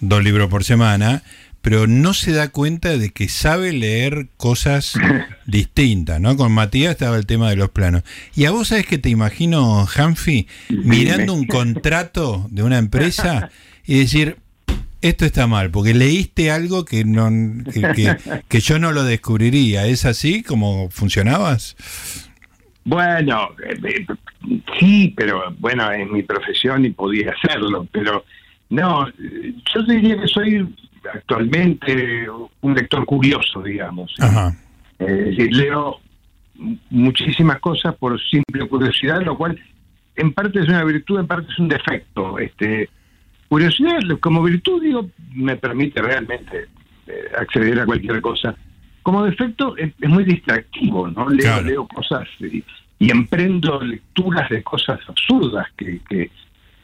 dos 0.00 0.22
libros 0.24 0.50
por 0.50 0.64
semana, 0.64 1.22
pero 1.62 1.86
no 1.86 2.12
se 2.12 2.32
da 2.32 2.48
cuenta 2.48 2.98
de 2.98 3.10
que 3.10 3.28
sabe 3.28 3.72
leer 3.72 4.26
cosas 4.36 4.94
distintas, 5.46 6.20
¿no? 6.20 6.36
Con 6.36 6.50
Matías 6.50 6.90
estaba 6.90 7.16
el 7.16 7.26
tema 7.26 7.50
de 7.50 7.56
los 7.56 7.70
planos. 7.70 8.02
Y 8.34 8.46
a 8.46 8.50
vos 8.50 8.68
sabes 8.68 8.86
que 8.86 8.98
te 8.98 9.10
imagino, 9.10 9.86
Hanfi, 9.86 10.48
mirando 10.70 11.34
un 11.34 11.46
contrato 11.46 12.48
de 12.50 12.64
una 12.64 12.78
empresa 12.78 13.50
y 13.86 14.00
decir, 14.00 14.38
esto 15.04 15.26
está 15.26 15.46
mal, 15.46 15.70
porque 15.70 15.92
leíste 15.92 16.50
algo 16.50 16.86
que, 16.86 17.04
no, 17.04 17.28
que, 18.48 18.60
yo 18.60 18.78
no 18.78 18.90
lo 18.92 19.04
descubriría. 19.04 19.86
¿Es 19.86 20.06
así 20.06 20.42
como 20.42 20.88
funcionabas? 20.90 21.76
Bueno, 22.84 23.50
eh, 23.68 23.76
eh, 23.84 24.06
sí, 24.78 25.12
pero 25.14 25.54
bueno, 25.58 25.90
es 25.92 26.08
mi 26.08 26.22
profesión 26.22 26.86
y 26.86 26.90
podía 26.90 27.32
hacerlo, 27.32 27.86
pero 27.92 28.24
no, 28.70 29.06
yo 29.74 29.82
diría 29.86 30.18
que 30.18 30.28
soy 30.28 30.74
actualmente 31.12 32.26
un 32.62 32.74
lector 32.74 33.04
curioso, 33.04 33.62
digamos. 33.62 34.14
Es 34.98 35.06
decir, 35.06 35.54
leo 35.54 36.00
muchísimas 36.88 37.60
cosas 37.60 37.94
por 37.96 38.18
simple 38.30 38.66
curiosidad, 38.68 39.20
lo 39.20 39.36
cual 39.36 39.60
en 40.16 40.32
parte 40.32 40.60
es 40.60 40.68
una 40.68 40.82
virtud, 40.82 41.20
en 41.20 41.26
parte 41.26 41.52
es 41.52 41.58
un 41.58 41.68
defecto. 41.68 42.38
Este, 42.38 42.88
curiosidad 43.48 44.00
como 44.20 44.42
virtud, 44.42 44.82
digo, 44.82 45.10
me 45.32 45.56
permite 45.56 46.02
realmente 46.02 46.68
eh, 47.06 47.24
acceder 47.38 47.80
a 47.80 47.86
cualquier 47.86 48.20
cosa. 48.20 48.54
Como 49.02 49.24
defecto 49.24 49.76
es, 49.76 49.92
muy 50.08 50.24
distractivo, 50.24 51.08
¿no? 51.08 51.28
Leo, 51.28 51.62
leo 51.62 51.88
cosas 51.88 52.28
y, 52.40 52.64
emprendo 53.10 53.80
lecturas 53.82 54.48
de 54.48 54.62
cosas 54.62 54.98
absurdas 55.06 55.66
que, 55.76 56.00
que, 56.08 56.30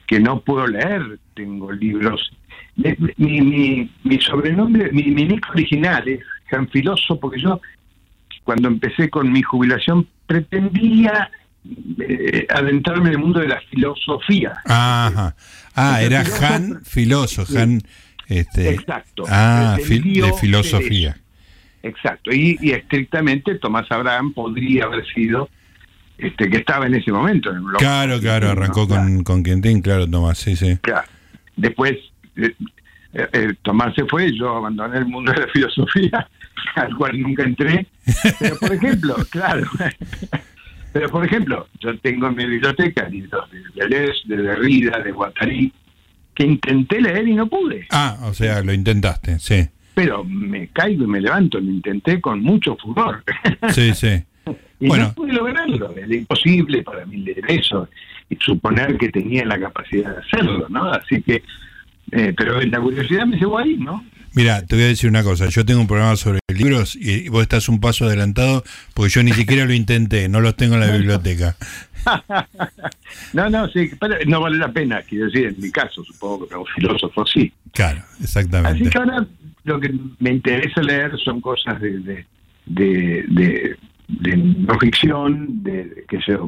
que 0.06 0.20
no 0.20 0.40
puedo 0.40 0.66
leer. 0.66 1.18
Tengo 1.34 1.72
libros 1.72 2.30
mi, 3.16 3.40
mi, 3.40 3.90
mi 4.04 4.20
sobrenombre, 4.20 4.90
mi, 4.92 5.04
mi 5.04 5.24
nick 5.24 5.48
original 5.50 6.08
es 6.08 6.20
Filoso, 6.72 7.18
porque 7.20 7.40
yo 7.40 7.60
cuando 8.42 8.68
empecé 8.68 9.08
con 9.08 9.30
mi 9.30 9.42
jubilación 9.42 10.06
pretendía 10.26 11.30
eh, 12.00 12.46
adentrarme 12.48 13.08
en 13.08 13.14
el 13.14 13.18
mundo 13.18 13.40
de 13.40 13.48
la 13.48 13.60
filosofía. 13.70 14.54
Ajá. 14.64 15.34
Ah, 15.74 16.02
era 16.02 16.24
Han 16.40 16.82
Filoso, 16.84 17.44
Han... 17.58 17.82
Este, 18.28 18.70
Exacto. 18.70 19.24
Ah, 19.28 19.76
de 19.78 20.32
filosofía. 20.40 21.16
Exacto. 21.82 22.30
Y, 22.32 22.70
estrictamente 22.70 23.56
Tomás 23.56 23.90
Abraham 23.90 24.32
podría 24.32 24.84
haber 24.84 25.04
sido 25.12 25.48
este 26.16 26.48
que 26.48 26.58
estaba 26.58 26.86
en 26.86 26.94
ese 26.94 27.10
momento 27.10 27.50
en. 27.50 27.64
Claro, 27.78 28.20
claro, 28.20 28.50
arrancó 28.50 28.86
con, 28.86 29.24
con 29.24 29.42
Quintín, 29.42 29.80
claro, 29.80 30.08
Tomás, 30.08 30.38
sí, 30.38 30.54
sí. 30.54 30.76
Claro. 30.82 31.08
Después 31.56 31.96
eh, 32.36 32.54
eh, 33.32 33.54
Tomás 33.62 33.94
se 33.94 34.04
fue, 34.04 34.32
yo 34.36 34.56
abandoné 34.56 34.98
el 34.98 35.06
mundo 35.06 35.32
de 35.32 35.40
la 35.40 35.48
filosofía, 35.48 36.28
al 36.76 36.94
cual 36.96 37.20
nunca 37.20 37.42
entré. 37.42 37.86
Pero, 38.38 38.56
por 38.58 38.72
ejemplo, 38.72 39.16
claro, 39.30 39.66
pero 40.92 41.08
por 41.08 41.24
ejemplo, 41.24 41.68
yo 41.80 41.96
tengo 41.98 42.28
en 42.28 42.36
mi 42.36 42.46
biblioteca 42.46 43.08
libros 43.08 43.50
de 43.50 43.62
Deleuze, 43.74 44.20
de 44.24 44.36
Derrida, 44.36 44.98
de 45.00 45.12
Guattari, 45.12 45.72
que 46.34 46.44
intenté 46.44 47.00
leer 47.00 47.28
y 47.28 47.34
no 47.34 47.46
pude. 47.46 47.86
Ah, 47.90 48.18
o 48.24 48.34
sea, 48.34 48.62
lo 48.62 48.72
intentaste, 48.72 49.38
sí. 49.38 49.68
Pero 49.94 50.24
me 50.24 50.68
caigo 50.68 51.04
y 51.04 51.06
me 51.06 51.20
levanto, 51.20 51.60
lo 51.60 51.70
intenté 51.70 52.20
con 52.20 52.40
mucho 52.40 52.76
furor. 52.76 53.22
Sí, 53.70 53.94
sí. 53.94 54.24
y 54.80 54.88
no 54.88 55.12
pude 55.12 55.32
lograrlo, 55.32 55.94
era 55.96 56.14
imposible 56.14 56.82
para 56.82 57.04
mí 57.04 57.18
leer 57.18 57.44
eso 57.48 57.88
y 58.28 58.36
suponer 58.36 58.96
que 58.96 59.10
tenía 59.10 59.44
la 59.44 59.60
capacidad 59.60 60.14
de 60.14 60.20
hacerlo, 60.20 60.66
¿no? 60.68 60.90
Así 60.90 61.20
que 61.22 61.42
eh, 62.12 62.34
pero 62.36 62.60
la 62.60 62.80
curiosidad 62.80 63.26
me 63.26 63.36
llevó 63.36 63.58
ahí, 63.58 63.76
¿no? 63.76 64.04
Mira, 64.32 64.64
te 64.64 64.76
voy 64.76 64.84
a 64.84 64.88
decir 64.88 65.10
una 65.10 65.24
cosa. 65.24 65.48
Yo 65.48 65.64
tengo 65.64 65.80
un 65.80 65.86
programa 65.88 66.14
sobre 66.16 66.38
libros 66.48 66.94
y 66.94 67.28
vos 67.28 67.42
estás 67.42 67.68
un 67.68 67.80
paso 67.80 68.04
adelantado 68.04 68.62
porque 68.94 69.10
yo 69.10 69.22
ni 69.22 69.32
siquiera 69.32 69.64
lo 69.64 69.72
intenté, 69.72 70.28
no 70.28 70.40
los 70.40 70.56
tengo 70.56 70.74
en 70.74 70.80
la 70.80 70.90
biblioteca. 70.90 71.56
no, 73.32 73.50
no, 73.50 73.68
sí, 73.68 73.90
pero 73.98 74.16
no 74.26 74.40
vale 74.40 74.58
la 74.58 74.72
pena, 74.72 75.02
quiero 75.02 75.26
decir, 75.26 75.46
en 75.46 75.60
mi 75.60 75.70
caso, 75.70 76.04
supongo 76.04 76.46
que 76.46 76.54
un 76.54 76.66
filósofo 76.66 77.26
sí. 77.26 77.52
Claro, 77.72 78.02
exactamente. 78.22 78.80
Así 78.80 78.90
que 78.90 78.98
ahora 78.98 79.26
lo 79.64 79.80
que 79.80 79.92
me 80.20 80.30
interesa 80.30 80.80
leer 80.80 81.12
son 81.18 81.40
cosas 81.40 81.80
de, 81.80 81.98
de, 81.98 82.26
de, 82.66 83.76
de, 84.08 84.36
no 84.36 84.78
ficción, 84.78 85.62
de, 85.62 86.04
que 86.08 86.20
sé 86.22 86.38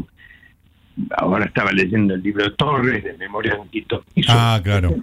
ahora 1.16 1.46
estaba 1.46 1.72
leyendo 1.72 2.14
el 2.14 2.22
libro 2.22 2.44
de 2.44 2.50
Torres, 2.50 3.02
de 3.02 3.16
Memoria 3.16 3.54
de 3.54 3.70
Quito. 3.70 4.04
Ah, 4.28 4.60
claro 4.62 5.02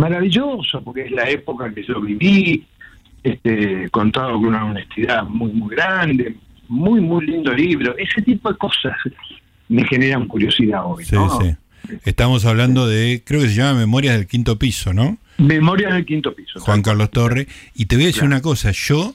maravilloso, 0.00 0.82
porque 0.82 1.02
es 1.02 1.10
la 1.10 1.28
época 1.28 1.66
en 1.66 1.74
que 1.74 1.84
yo 1.84 2.00
viví, 2.00 2.66
este, 3.22 3.88
contado 3.90 4.32
con 4.32 4.46
una 4.46 4.64
honestidad 4.64 5.24
muy, 5.24 5.52
muy 5.52 5.74
grande, 5.76 6.36
muy, 6.68 7.00
muy 7.00 7.26
lindo 7.26 7.52
libro. 7.52 7.94
Ese 7.98 8.22
tipo 8.22 8.50
de 8.50 8.56
cosas 8.56 8.96
me 9.68 9.84
generan 9.84 10.26
curiosidad 10.26 10.82
hoy. 10.84 11.04
Sí, 11.04 11.16
sí. 11.40 11.54
Estamos 12.04 12.44
hablando 12.46 12.86
de, 12.86 13.22
creo 13.24 13.40
que 13.40 13.48
se 13.48 13.54
llama 13.54 13.78
Memorias 13.78 14.16
del 14.16 14.26
Quinto 14.26 14.58
Piso, 14.58 14.92
¿no? 14.92 15.18
Memorias 15.38 15.92
del 15.92 16.04
Quinto 16.04 16.34
Piso. 16.34 16.60
Juan 16.60 16.82
Carlos 16.82 17.10
Torre. 17.10 17.46
Y 17.74 17.86
te 17.86 17.96
voy 17.96 18.04
a 18.04 18.08
decir 18.08 18.24
una 18.24 18.40
cosa, 18.40 18.70
yo 18.72 19.14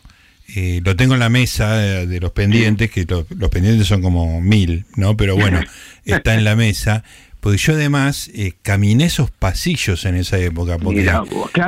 eh, 0.56 0.82
lo 0.84 0.96
tengo 0.96 1.16
en 1.16 1.20
la 1.20 1.30
mesa 1.30 1.78
de, 1.78 2.20
los 2.20 2.32
pendientes, 2.32 2.92
que 2.92 3.06
los 3.06 3.50
pendientes 3.50 3.88
son 3.88 4.02
como 4.02 4.42
mil, 4.42 4.86
¿no? 4.96 5.18
Pero 5.18 5.36
bueno, 5.36 5.62
está 6.06 6.36
en 6.36 6.44
la 6.44 6.56
mesa 6.56 7.04
porque 7.46 7.60
yo 7.60 7.74
además 7.74 8.32
eh, 8.34 8.54
caminé 8.64 9.06
esos 9.06 9.30
pasillos 9.30 10.06
en 10.06 10.16
esa 10.16 10.40
época, 10.40 10.80
porque, 10.80 11.08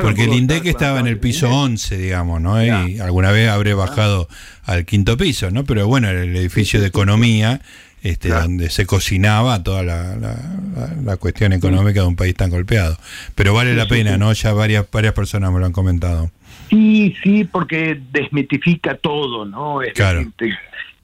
porque 0.01 0.23
el 0.23 0.33
INDEC 0.33 0.65
estaba 0.65 0.99
en 0.99 1.05
el 1.05 1.19
piso 1.19 1.51
11, 1.51 1.99
digamos, 1.99 2.41
¿no? 2.41 2.59
Y 2.65 2.99
alguna 2.99 3.29
vez 3.31 3.47
habré 3.47 3.75
bajado 3.75 4.27
al 4.65 4.85
quinto 4.85 5.17
piso, 5.17 5.51
¿no? 5.51 5.65
Pero 5.65 5.85
bueno, 5.85 6.09
el 6.09 6.35
edificio 6.35 6.81
de 6.81 6.87
economía, 6.87 7.61
este, 8.01 8.29
donde 8.29 8.71
se 8.71 8.87
cocinaba 8.87 9.61
toda 9.61 9.83
la, 9.83 11.17
cuestión 11.17 11.53
económica 11.53 12.01
de 12.01 12.07
un 12.07 12.15
país 12.15 12.33
tan 12.33 12.49
golpeado. 12.49 12.97
Pero 13.35 13.53
vale 13.53 13.75
la 13.75 13.87
pena, 13.87 14.17
¿no? 14.17 14.33
Ya 14.33 14.53
varias, 14.53 14.89
varias 14.91 15.13
personas 15.13 15.53
me 15.53 15.59
lo 15.59 15.67
han 15.67 15.73
comentado. 15.73 16.31
Sí, 16.71 17.15
sí, 17.21 17.43
porque 17.43 18.01
desmitifica 18.11 18.95
todo, 18.95 19.45
¿no? 19.45 19.81
claro. 19.93 20.25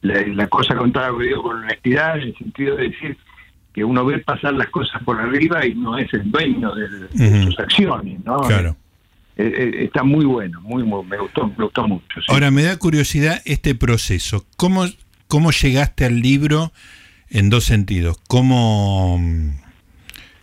la, 0.01 0.47
cosa 0.47 0.75
contada 0.75 1.09
con 1.09 1.57
honestidad, 1.57 2.17
en 2.17 2.23
el 2.23 2.37
sentido 2.39 2.75
de 2.75 2.89
decir 2.89 3.17
que 3.73 3.83
uno 3.83 4.05
ve 4.05 4.19
pasar 4.19 4.53
las 4.53 4.69
cosas 4.69 5.01
por 5.03 5.19
arriba 5.19 5.65
y 5.65 5.73
no 5.73 5.97
es 5.97 6.13
el 6.13 6.29
dueño 6.31 6.73
de, 6.75 7.43
sus 7.43 7.59
acciones, 7.59 8.23
¿no? 8.23 8.41
Claro. 8.41 8.77
Eh, 9.35 9.51
eh, 9.57 9.83
está 9.85 10.03
muy 10.03 10.25
bueno, 10.25 10.61
muy, 10.61 10.83
me 10.83 11.17
gustó, 11.17 11.47
me 11.47 11.63
gustó 11.63 11.87
mucho. 11.87 12.05
Ahora 12.27 12.51
me 12.51 12.61
da 12.61 12.77
curiosidad 12.77 13.41
este 13.45 13.73
proceso. 13.73 14.45
¿Cómo, 14.57 14.85
cómo 15.27 15.49
llegaste 15.51 16.05
al 16.05 16.19
libro 16.21 16.71
en 17.29 17.49
dos 17.49 17.63
sentidos? 17.63 18.17
¿Cómo, 18.27 19.19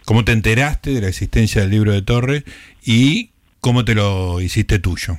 ¿Cómo 0.04 0.24
te 0.24 0.32
enteraste 0.32 0.90
de 0.90 1.00
la 1.00 1.08
existencia 1.08 1.60
del 1.60 1.70
libro 1.70 1.92
de 1.92 2.02
Torres 2.02 2.44
y 2.84 3.30
cómo 3.60 3.84
te 3.84 3.94
lo 3.94 4.40
hiciste 4.40 4.80
tuyo? 4.80 5.18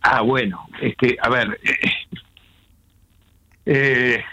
Ah, 0.00 0.22
bueno, 0.22 0.66
este, 0.80 1.18
a 1.20 1.28
ver, 1.28 1.60
eh, 1.62 1.90
eh 3.66 4.24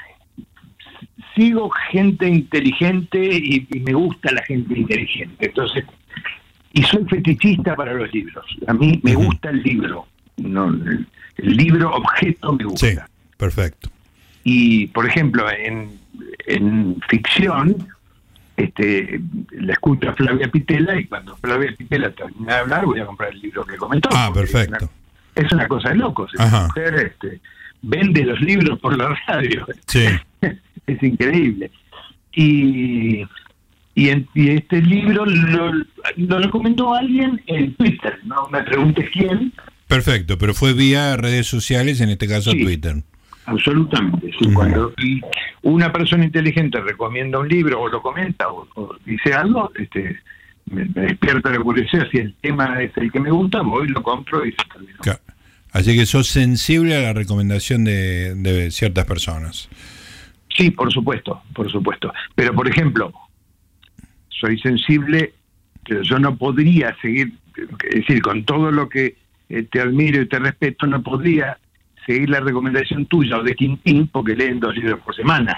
sigo 1.35 1.69
gente 1.91 2.27
inteligente 2.27 3.19
y, 3.19 3.67
me 3.81 3.93
gusta 3.93 4.31
la 4.31 4.43
gente 4.43 4.77
inteligente. 4.77 5.45
Entonces, 5.45 5.85
y 6.73 6.83
soy 6.83 7.05
fetichista 7.05 7.75
para 7.75 7.93
los 7.93 8.11
libros. 8.13 8.45
A 8.67 8.73
mí 8.73 8.99
me 9.03 9.15
gusta 9.15 9.49
el 9.49 9.61
libro. 9.63 10.07
No, 10.37 10.67
el, 10.67 11.07
libro 11.37 11.93
objeto 11.93 12.53
me 12.53 12.65
gusta. 12.65 12.87
Sí, 12.87 12.97
perfecto. 13.37 13.89
Y, 14.43 14.87
por 14.87 15.05
ejemplo, 15.05 15.45
en, 15.51 15.99
en 16.45 17.01
ficción, 17.09 17.87
este, 18.57 19.19
la 19.51 19.73
escucho 19.73 20.09
a 20.09 20.13
Flavia 20.13 20.47
Pitela 20.49 20.97
y 20.99 21.05
cuando 21.05 21.35
Flavia 21.37 21.73
Pitela 21.77 22.11
termina 22.11 22.53
de 22.53 22.59
hablar 22.59 22.85
voy 22.85 22.99
a 22.99 23.05
comprar 23.05 23.31
el 23.31 23.41
libro 23.41 23.65
que 23.65 23.75
comentó. 23.77 24.09
Ah, 24.13 24.31
perfecto. 24.33 24.89
Es 25.33 25.51
una, 25.51 25.67
cosa 25.67 25.89
de 25.89 25.95
locos. 25.95 26.33
Esa 26.33 26.67
mujer 26.67 26.95
este, 26.95 27.41
vende 27.81 28.23
los 28.23 28.39
libros 28.39 28.79
por 28.79 28.97
la 28.97 29.13
radio. 29.27 29.65
Sí. 29.87 30.05
es 30.87 31.01
increíble. 31.03 31.71
Y, 32.33 33.23
y, 33.95 34.09
este 34.35 34.81
libro 34.81 35.25
lo, 35.25 35.71
lo 36.17 36.39
recomendó 36.39 36.93
alguien 36.93 37.41
en 37.47 37.73
Twitter, 37.75 38.19
no 38.25 38.47
me 38.49 38.61
preguntes 38.63 39.09
quién. 39.11 39.53
Perfecto, 39.87 40.37
pero 40.37 40.53
fue 40.53 40.73
vía 40.73 41.15
redes 41.15 41.47
sociales, 41.47 42.01
en 42.01 42.09
este 42.09 42.27
caso 42.27 42.51
Twitter. 42.51 43.03
Absolutamente. 43.45 44.31
Cuando 44.53 44.93
una 45.61 45.91
persona 45.91 46.25
inteligente 46.25 46.81
recomienda 46.81 47.39
un 47.39 47.47
libro 47.47 47.81
o 47.81 47.87
lo 47.87 48.01
comenta 48.01 48.47
o, 48.49 48.97
dice 49.05 49.33
algo, 49.33 49.71
este, 49.79 50.19
me, 50.65 50.85
despierta 50.85 51.51
la 51.51 51.59
curiosidad. 51.59 52.07
Si 52.11 52.17
el 52.17 52.33
tema 52.41 52.81
es 52.81 52.91
el 52.97 53.11
que 53.11 53.19
me 53.19 53.29
gusta, 53.29 53.61
voy, 53.61 53.87
lo 53.87 54.01
compro 54.01 54.45
y 54.45 54.51
se 54.51 54.57
terminó. 54.73 54.99
Así 55.71 55.95
que 55.95 56.05
sos 56.05 56.27
sensible 56.27 56.95
a 56.95 57.01
la 57.01 57.13
recomendación 57.13 57.83
de, 57.83 58.33
de 58.33 58.71
ciertas 58.71 59.05
personas. 59.05 59.69
Sí, 60.55 60.71
por 60.71 60.91
supuesto, 60.91 61.41
por 61.53 61.71
supuesto. 61.71 62.13
Pero, 62.35 62.53
por 62.53 62.67
ejemplo, 62.67 63.13
soy 64.29 64.57
sensible, 64.59 65.33
pero 65.85 66.01
yo 66.01 66.19
no 66.19 66.35
podría 66.37 66.95
seguir, 67.01 67.33
es 67.89 67.95
decir, 67.95 68.21
con 68.21 68.43
todo 68.45 68.71
lo 68.71 68.87
que 68.89 69.15
eh, 69.49 69.63
te 69.63 69.81
admiro 69.81 70.21
y 70.21 70.27
te 70.27 70.39
respeto, 70.39 70.87
no 70.87 71.01
podría 71.03 71.57
seguir 72.05 72.29
la 72.29 72.39
recomendación 72.39 73.05
tuya 73.07 73.37
o 73.37 73.43
de 73.43 73.55
Quintín 73.55 74.07
porque 74.07 74.35
leen 74.35 74.59
dos 74.59 74.75
libros 74.75 74.99
por 75.01 75.15
semana. 75.15 75.57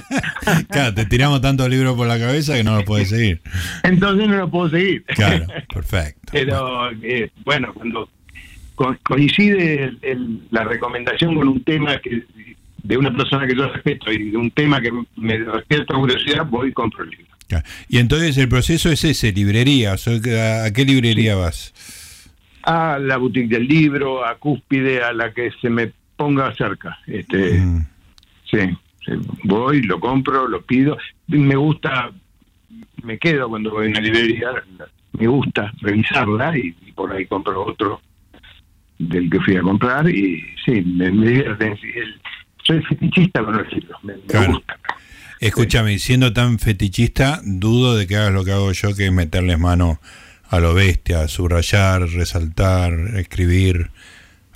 claro, 0.68 0.94
te 0.94 1.06
tiramos 1.06 1.40
tantos 1.40 1.68
libros 1.68 1.94
por 1.96 2.06
la 2.06 2.18
cabeza 2.18 2.54
que 2.54 2.64
no 2.64 2.76
lo 2.76 2.84
puedes 2.84 3.08
seguir. 3.08 3.40
Entonces 3.82 4.28
no 4.28 4.36
lo 4.36 4.50
puedo 4.50 4.70
seguir. 4.70 5.04
Claro, 5.04 5.46
perfecto. 5.72 6.32
Pero 6.32 6.90
eh, 7.02 7.30
bueno, 7.44 7.72
cuando 7.72 8.08
coincide 9.02 9.92
la 10.50 10.64
recomendación 10.64 11.34
con 11.34 11.48
un 11.48 11.62
tema 11.64 11.98
que 11.98 12.24
de 12.84 12.96
una 12.96 13.14
persona 13.14 13.46
que 13.46 13.56
yo 13.56 13.68
respeto 13.68 14.12
y 14.12 14.30
de 14.30 14.36
un 14.36 14.52
tema 14.52 14.80
que 14.80 14.92
me 15.16 15.40
despierta 15.40 15.94
curiosidad, 15.94 16.46
voy 16.46 16.68
y 16.68 16.72
compro 16.72 17.02
el 17.02 17.10
libro. 17.10 17.26
Y 17.88 17.98
entonces 17.98 18.38
el 18.38 18.48
proceso 18.48 18.90
es 18.90 19.04
ese, 19.04 19.32
librería. 19.32 19.94
¿A 19.94 20.70
qué 20.72 20.84
librería 20.84 21.34
vas? 21.34 21.72
a 22.64 22.98
la 22.98 23.18
boutique 23.18 23.48
del 23.48 23.66
libro, 23.66 24.24
a 24.24 24.36
Cúspide, 24.36 25.02
a 25.02 25.12
la 25.12 25.32
que 25.32 25.50
se 25.60 25.68
me 25.68 25.92
ponga 26.16 26.54
cerca. 26.54 26.98
Este, 27.06 27.60
mm. 27.60 27.86
sí, 28.50 28.58
voy, 29.44 29.82
lo 29.82 30.00
compro, 30.00 30.48
lo 30.48 30.62
pido. 30.62 30.96
Me 31.28 31.56
gusta, 31.56 32.10
me 33.02 33.18
quedo 33.18 33.48
cuando 33.48 33.70
voy 33.70 33.86
a 33.86 33.90
una 33.90 34.00
librería, 34.00 34.50
me 35.12 35.26
gusta 35.26 35.72
revisarla 35.80 36.56
y, 36.56 36.72
por 36.94 37.12
ahí 37.12 37.26
compro 37.26 37.66
otro 37.66 38.00
del 38.98 39.28
que 39.28 39.40
fui 39.40 39.56
a 39.56 39.62
comprar 39.62 40.08
y 40.08 40.42
sí, 40.64 40.80
me, 40.82 41.10
divierte. 41.10 41.76
Soy 42.66 42.82
fetichista 42.82 43.44
con 43.44 43.56
los 43.56 43.72
libros, 43.72 44.02
me, 44.02 44.14
gusta. 44.14 44.78
Escúchame, 45.40 45.98
siendo 45.98 46.32
tan 46.32 46.58
fetichista, 46.58 47.40
dudo 47.44 47.96
de 47.96 48.06
que 48.06 48.16
hagas 48.16 48.32
lo 48.32 48.44
que 48.44 48.52
hago 48.52 48.72
yo, 48.72 48.94
que 48.94 49.06
es 49.06 49.12
meterles 49.12 49.58
mano 49.58 50.00
a 50.48 50.60
lo 50.60 50.74
bestia, 50.74 51.28
subrayar, 51.28 52.02
resaltar, 52.02 52.92
escribir. 53.16 53.90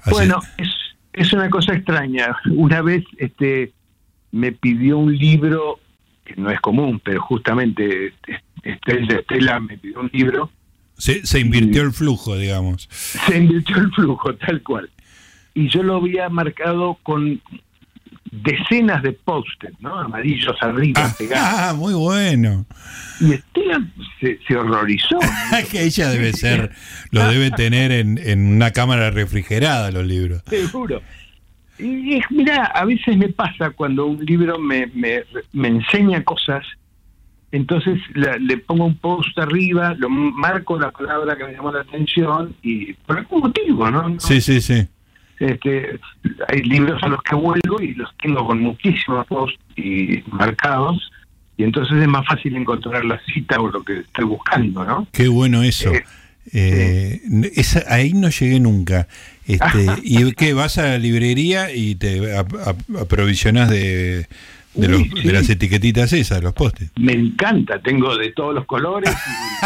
Bueno, 0.06 0.40
es, 0.56 0.68
es 1.12 1.32
una 1.32 1.50
cosa 1.50 1.74
extraña. 1.74 2.36
Una 2.50 2.80
vez 2.82 3.04
este 3.18 3.72
me 4.30 4.52
pidió 4.52 4.98
un 4.98 5.16
libro, 5.16 5.80
que 6.24 6.36
no 6.36 6.50
es 6.50 6.60
común, 6.60 7.00
pero 7.04 7.20
justamente 7.20 8.12
Estela 8.62 9.60
me 9.60 9.76
pidió 9.78 10.00
un 10.00 10.10
libro. 10.12 10.50
Se, 10.96 11.24
se 11.26 11.40
invirtió 11.40 11.82
el 11.82 11.92
flujo, 11.92 12.36
digamos. 12.36 12.88
Se 12.90 13.38
invirtió 13.38 13.76
el 13.76 13.92
flujo, 13.92 14.34
tal 14.34 14.62
cual. 14.62 14.90
Y 15.54 15.68
yo 15.68 15.82
lo 15.82 15.96
había 15.96 16.28
marcado 16.28 16.98
con 17.02 17.40
decenas 18.30 19.02
de 19.02 19.12
póster, 19.12 19.72
¿no? 19.80 19.98
Amarillos 19.98 20.56
arriba, 20.60 21.02
ah, 21.04 21.14
pegados. 21.16 21.48
Ah, 21.50 21.74
muy 21.74 21.94
bueno. 21.94 22.66
Y 23.20 23.34
Esteban 23.34 23.92
se, 24.20 24.56
horrorizó. 24.56 25.18
que 25.70 25.84
ella 25.84 26.08
debe 26.10 26.32
ser, 26.32 26.72
lo 27.10 27.26
debe 27.28 27.50
tener 27.50 27.92
en, 27.92 28.18
en 28.18 28.54
una 28.54 28.72
cámara 28.72 29.10
refrigerada 29.10 29.90
los 29.90 30.06
libros. 30.06 30.42
Seguro. 30.46 31.02
Y, 31.78 32.20
mira, 32.30 32.64
a 32.66 32.84
veces 32.84 33.16
me 33.16 33.28
pasa 33.28 33.70
cuando 33.70 34.06
un 34.06 34.24
libro 34.24 34.58
me, 34.58 34.86
me, 34.88 35.22
me 35.52 35.68
enseña 35.68 36.24
cosas, 36.24 36.64
entonces 37.52 38.00
le 38.14 38.58
pongo 38.58 38.84
un 38.84 38.96
post 38.96 39.38
arriba, 39.38 39.94
lo 39.94 40.10
marco 40.10 40.78
la 40.78 40.90
palabra 40.90 41.36
que 41.36 41.44
me 41.44 41.52
llamó 41.52 41.70
la 41.72 41.80
atención 41.80 42.54
y 42.62 42.92
por 42.92 43.18
algún 43.18 43.40
motivo, 43.40 43.90
¿no? 43.90 44.18
Sí, 44.18 44.40
sí, 44.40 44.60
sí 44.60 44.88
este, 45.40 45.98
hay 46.48 46.62
libros 46.62 47.02
a 47.02 47.08
los 47.08 47.22
que 47.22 47.34
vuelvo 47.34 47.80
y 47.80 47.94
los 47.94 48.10
tengo 48.18 48.46
con 48.46 48.60
muchísimos 48.60 49.26
posts 49.26 49.58
y 49.76 50.22
marcados 50.30 51.10
y 51.58 51.64
entonces 51.64 51.98
es 52.00 52.08
más 52.08 52.24
fácil 52.24 52.56
encontrar 52.56 53.04
la 53.04 53.20
cita 53.32 53.60
o 53.60 53.68
lo 53.68 53.82
que 53.82 53.98
estoy 53.98 54.24
buscando, 54.24 54.84
¿no? 54.84 55.08
Qué 55.12 55.26
bueno 55.26 55.64
eso. 55.64 55.92
Eh, 55.92 57.20
eh, 57.30 57.62
ahí 57.88 58.12
no 58.12 58.30
llegué 58.30 58.60
nunca. 58.60 59.08
Este, 59.44 59.86
¿Y 60.04 60.32
qué? 60.32 60.52
¿Vas 60.52 60.78
a 60.78 60.84
la 60.84 60.98
librería 60.98 61.74
y 61.74 61.96
te 61.96 62.36
aprovisionas 62.38 63.68
de, 63.68 64.28
de, 64.74 65.32
las 65.32 65.50
etiquetitas 65.50 66.12
esas, 66.12 66.44
los 66.44 66.52
postes? 66.52 66.92
Me 66.96 67.12
encanta, 67.12 67.80
tengo 67.80 68.16
de 68.16 68.30
todos 68.32 68.54
los 68.54 68.64
colores. 68.64 69.12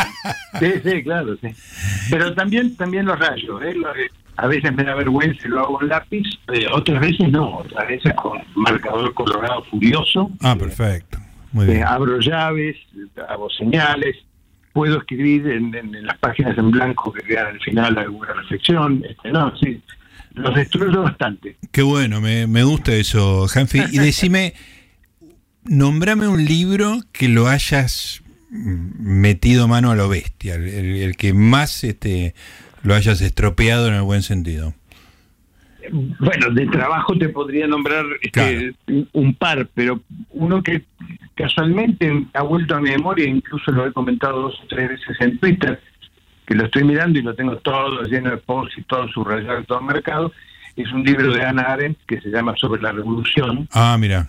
sí, 0.61 0.72
sí, 0.82 1.02
claro, 1.02 1.37
sí. 1.42 1.48
Pero 2.08 2.35
también, 2.35 2.74
también 2.74 3.04
los 3.04 3.18
rayos, 3.18 3.62
¿eh? 3.62 3.74
A 4.36 4.46
veces 4.46 4.72
me 4.74 4.84
da 4.84 4.94
vergüenza 4.94 5.46
y 5.46 5.50
lo 5.50 5.60
hago 5.60 5.82
en 5.82 5.88
lápiz, 5.88 6.26
eh, 6.52 6.66
otras 6.72 7.00
veces 7.00 7.30
no, 7.30 7.58
otras 7.58 7.88
veces 7.88 8.12
con 8.14 8.40
marcador 8.54 9.12
colorado 9.14 9.62
furioso. 9.64 10.30
Ah, 10.40 10.56
perfecto. 10.56 11.18
Muy 11.52 11.66
bien. 11.66 11.78
Eh, 11.78 11.84
abro 11.84 12.18
llaves, 12.18 12.76
hago 13.28 13.50
señales, 13.50 14.16
puedo 14.72 14.98
escribir 14.98 15.46
en, 15.48 15.72
las 16.06 16.18
páginas 16.18 16.56
en 16.56 16.70
blanco 16.70 17.12
que 17.12 17.22
quedan 17.22 17.48
al 17.48 17.60
final 17.60 17.98
alguna 17.98 18.32
reflexión. 18.32 19.04
Este, 19.08 19.30
no, 19.30 19.54
sí, 19.58 19.82
los 20.34 20.54
destruyo 20.54 21.02
bastante. 21.02 21.56
Qué 21.70 21.82
bueno, 21.82 22.20
me, 22.20 22.46
me 22.46 22.62
gusta 22.62 22.92
eso, 22.94 23.46
Hanfi. 23.54 23.82
Y 23.92 23.98
decime, 23.98 24.54
nombrame 25.64 26.26
un 26.26 26.44
libro 26.44 27.00
que 27.12 27.28
lo 27.28 27.48
hayas 27.48 28.22
metido 28.50 29.68
mano 29.68 29.90
a 29.90 29.94
lo 29.94 30.08
bestia, 30.08 30.54
el, 30.54 30.68
el 30.68 31.16
que 31.16 31.32
más 31.32 31.84
este 31.84 32.34
lo 32.82 32.94
hayas 32.94 33.20
estropeado 33.20 33.88
en 33.88 33.94
el 33.94 34.02
buen 34.02 34.22
sentido. 34.22 34.74
Bueno, 35.90 36.50
de 36.50 36.66
trabajo 36.66 37.16
te 37.18 37.28
podría 37.28 37.66
nombrar 37.66 38.04
este, 38.20 38.74
un 39.12 39.34
par, 39.34 39.68
pero 39.74 40.00
uno 40.30 40.62
que 40.62 40.84
casualmente 41.34 42.26
ha 42.34 42.42
vuelto 42.42 42.76
a 42.76 42.80
mi 42.80 42.90
memoria, 42.90 43.26
incluso 43.26 43.72
lo 43.72 43.86
he 43.86 43.92
comentado 43.92 44.42
dos 44.42 44.60
o 44.62 44.66
tres 44.68 44.90
veces 44.90 45.16
en 45.20 45.38
Twitter, 45.38 45.80
que 46.46 46.54
lo 46.54 46.64
estoy 46.66 46.84
mirando 46.84 47.18
y 47.18 47.22
lo 47.22 47.34
tengo 47.34 47.56
todo 47.58 48.02
lleno 48.04 48.30
de 48.30 48.36
posts 48.36 48.78
y 48.78 48.82
todo 48.82 49.08
subrayado, 49.08 49.64
todo 49.64 49.80
mercado, 49.80 50.32
es 50.76 50.90
un 50.92 51.02
libro 51.02 51.32
de 51.32 51.42
Ana 51.44 51.62
Arendt 51.62 51.98
que 52.06 52.20
se 52.20 52.30
llama 52.30 52.54
Sobre 52.56 52.80
la 52.80 52.92
Revolución. 52.92 53.68
Ah, 53.72 53.96
mira. 53.98 54.28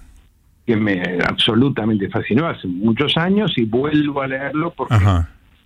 Que 0.66 0.76
me 0.76 1.02
absolutamente 1.24 2.10
fascinó 2.10 2.48
hace 2.48 2.68
muchos 2.68 3.16
años 3.18 3.54
y 3.58 3.66
vuelvo 3.66 4.22
a 4.22 4.28
leerlo 4.28 4.74
porque 4.76 4.96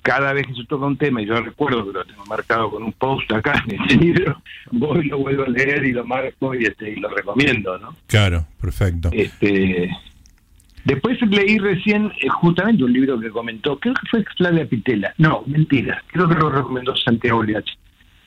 cada 0.02 0.34
vez 0.34 0.48
que 0.48 0.54
se 0.54 0.66
toca 0.66 0.86
un 0.86 0.98
tema, 0.98 1.22
y 1.22 1.26
yo 1.26 1.40
recuerdo 1.42 1.86
que 1.86 1.94
lo 1.94 2.06
tengo 2.06 2.26
marcado 2.26 2.72
con 2.72 2.84
un 2.84 2.94
post 2.94 3.32
acá 3.32 3.64
en 3.68 3.82
este 3.82 3.96
libro, 3.96 4.42
voy, 4.72 5.06
lo 5.08 5.20
vuelvo 5.20 5.44
a 5.44 5.50
leer 5.50 5.86
y 5.86 5.92
lo 5.92 6.06
marco 6.06 6.56
y, 6.56 6.66
este, 6.66 6.92
y 6.92 6.96
lo 6.96 7.10
recomiendo, 7.10 7.78
¿no? 7.78 7.96
Claro, 8.08 8.46
perfecto. 8.60 9.10
Este, 9.12 9.90
después 10.86 11.22
leí 11.22 11.58
recién 11.58 12.12
eh, 12.22 12.30
justamente 12.30 12.84
un 12.84 12.94
libro 12.94 13.20
que 13.20 13.30
comentó, 13.30 13.78
creo 13.80 13.94
que 13.96 14.08
fue 14.10 14.26
Flavia 14.38 14.66
Pitela, 14.66 15.14
no, 15.18 15.44
mentira, 15.46 16.04
creo 16.08 16.28
que 16.28 16.36
lo 16.36 16.50
recomendó 16.50 16.96
Santiago 16.96 17.44
Liach, 17.44 17.70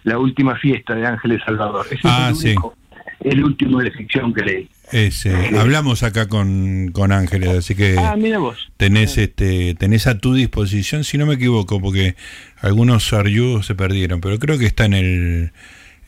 La 0.04 0.18
última 0.18 0.56
fiesta 0.56 0.94
de 0.94 1.06
Ángeles 1.06 1.42
Salvador. 1.44 1.86
Ese 1.90 2.00
ah, 2.04 2.30
es 2.32 2.44
el, 2.44 2.50
único, 2.50 2.74
el 3.20 3.44
último 3.44 3.78
de 3.80 3.90
ficción 3.90 4.32
que 4.32 4.42
leí. 4.42 4.68
Ese, 4.92 5.56
hablamos 5.56 6.02
acá 6.02 6.26
con, 6.26 6.90
con 6.92 7.12
Ángeles, 7.12 7.50
así 7.50 7.74
que 7.74 7.96
ah, 7.98 8.16
vos. 8.38 8.70
tenés 8.76 9.18
este 9.18 9.74
tenés 9.76 10.06
a 10.06 10.18
tu 10.18 10.34
disposición, 10.34 11.04
si 11.04 11.16
no 11.16 11.26
me 11.26 11.34
equivoco, 11.34 11.80
porque 11.80 12.16
algunos 12.60 13.12
archivos 13.12 13.66
se 13.66 13.74
perdieron, 13.74 14.20
pero 14.20 14.38
creo 14.38 14.58
que 14.58 14.66
está 14.66 14.84
en 14.84 14.94
el 14.94 15.52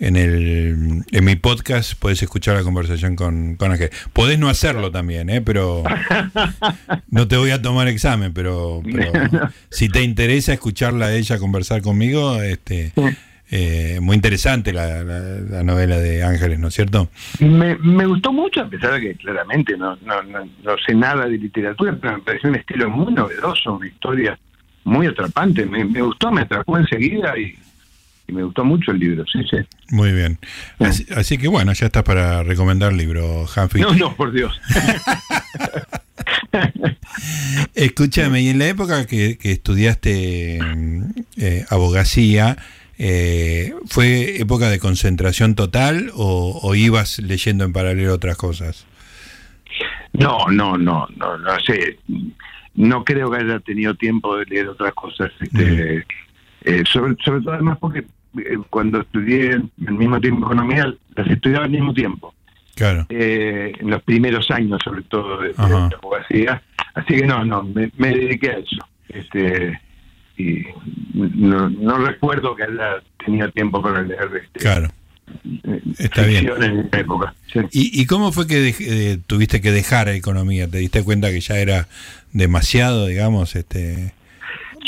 en 0.01 0.17
el 0.17 1.05
en 1.13 1.25
mi 1.25 1.37
podcast 1.37 1.95
puedes 1.95 2.21
escuchar 2.23 2.57
la 2.57 2.65
conversación 2.65 3.15
con, 3.15 3.55
con 3.55 3.71
Ángeles. 3.71 3.93
Podés 4.13 4.39
no 4.39 4.49
hacerlo 4.49 4.91
también, 4.91 5.31
¿eh? 5.31 5.41
pero 5.43 5.85
no 7.09 7.29
te 7.29 7.37
voy 7.37 7.53
a 7.53 7.63
tomar 7.63 7.87
examen, 7.87 8.33
pero, 8.33 8.83
si 9.71 9.89
te 9.89 10.03
interesa 10.03 10.53
escucharla 10.53 11.07
a 11.07 11.15
ella 11.15 11.39
conversar 11.39 11.83
conmigo, 11.83 12.43
este 12.43 12.93
Eh, 13.55 13.99
muy 14.01 14.17
interesante 14.17 14.73
la, 14.73 15.05
novela 15.63 15.99
de 15.99 16.25
Ángeles, 16.25 16.59
¿no 16.59 16.69
es 16.69 16.75
cierto? 16.75 17.11
Me, 17.39 17.77
me, 17.77 18.07
gustó 18.07 18.33
mucho, 18.33 18.63
a 18.63 18.67
pesar 18.67 18.95
de 18.95 19.01
que 19.03 19.15
claramente 19.17 19.77
no, 19.77 19.95
no, 19.97 20.23
no, 20.23 20.49
no, 20.65 20.77
sé 20.87 20.95
nada 20.95 21.27
de 21.27 21.37
literatura, 21.37 21.95
pero 22.01 22.15
me 22.15 22.23
pareció 22.23 22.49
un 22.49 22.57
estilo 22.57 22.89
muy 22.89 23.13
novedoso, 23.13 23.75
una 23.75 23.87
historia 23.87 24.39
muy 24.85 25.07
atrapante. 25.07 25.67
Me, 25.67 25.85
me 25.85 26.01
gustó, 26.01 26.33
me 26.33 26.41
atrapó 26.41 26.79
enseguida 26.79 27.39
y, 27.39 27.55
me 28.29 28.43
gustó 28.43 28.65
mucho 28.65 28.93
el 28.93 29.01
libro, 29.01 29.27
sí, 29.31 29.41
sí. 29.51 29.59
Muy 29.91 30.13
bien. 30.13 30.39
Así, 31.15 31.37
que 31.37 31.49
bueno, 31.49 31.75
ya 31.75 31.85
está 31.87 32.03
para 32.03 32.43
recomendar 32.43 32.93
el 32.93 32.97
libro, 32.97 33.45
Hanfi. 33.55 33.81
No, 33.81 33.93
no, 33.93 34.17
por 34.17 34.33
Dios. 34.33 34.59
Escúchame, 37.75 38.41
y 38.41 38.49
en 38.49 38.59
la 38.59 38.69
época 38.69 39.07
que, 39.07 39.37
estudiaste 39.43 40.59
eh, 41.37 41.67
abogacía, 41.69 42.57
eh, 43.05 43.75
¿fue 43.87 44.41
época 44.41 44.71
de 44.71 44.79
concentración 44.79 45.57
total 45.57 46.13
o, 46.15 46.75
ibas 46.77 47.19
leyendo 47.19 47.65
en 47.65 47.73
paralelo 47.73 48.15
otras 48.15 48.37
cosas? 48.37 48.87
No, 50.13 50.47
no, 50.53 50.79
no, 50.79 51.09
no, 51.17 51.37
no 51.37 51.61
sé. 51.67 51.99
No 52.77 53.03
creo 53.03 53.29
que 53.29 53.39
haya 53.39 53.59
tenido 53.59 53.97
tiempo 53.97 54.37
de 54.37 54.45
leer 54.45 54.69
otras 54.69 54.95
cosas. 54.95 55.33
Este, 55.41 56.07
eh, 56.65 56.85
sobre, 56.87 57.17
sobre 57.25 57.41
todo 57.41 57.55
además 57.55 57.79
porque 57.81 58.05
eh, 58.39 58.57
cuando 58.71 59.01
estudié 59.01 59.55
al 59.55 59.95
mismo 59.95 60.21
tiempo 60.21 60.47
economía, 60.47 60.95
las 61.17 61.27
estudiaba 61.27 61.65
al 61.65 61.73
mismo 61.73 61.93
tiempo. 61.93 62.33
Claro. 62.77 63.07
Eh, 63.09 63.73
en 63.81 63.91
los 63.91 64.01
primeros 64.05 64.49
años, 64.53 64.81
sobre 64.85 65.03
todo, 65.03 65.39
de, 65.39 65.55
la 65.55 65.91
abogacía. 66.01 66.63
Así 66.95 67.17
que 67.17 67.27
no, 67.27 67.45
no, 67.45 67.65
me, 67.65 67.91
dediqué 67.99 68.51
a 68.51 68.59
eso. 68.59 68.89
Este, 69.09 69.81
y 70.43 70.67
no, 71.15 71.99
recuerdo 71.99 72.55
que 72.57 72.65
haya 72.65 73.03
tenido 73.25 73.51
tiempo 73.51 73.83
para 73.83 74.03
leer. 74.03 74.29
Este, 74.43 74.59
claro. 74.59 74.89
Está 75.99 76.25
bien. 76.25 76.51
En 76.61 76.89
época. 76.93 77.35
¿Y, 77.71 78.01
¿Y, 78.01 78.07
cómo 78.07 78.33
fue 78.33 78.47
que 78.47 79.19
tuviste 79.27 79.61
que 79.61 79.71
dejar 79.71 80.09
economía? 80.09 80.69
¿Te 80.69 80.79
diste 80.79 81.05
cuenta 81.05 81.31
que 81.31 81.41
ya 81.41 81.59
era 81.59 81.89
demasiado, 82.33 83.07
digamos? 83.07 83.57
este 83.57 84.13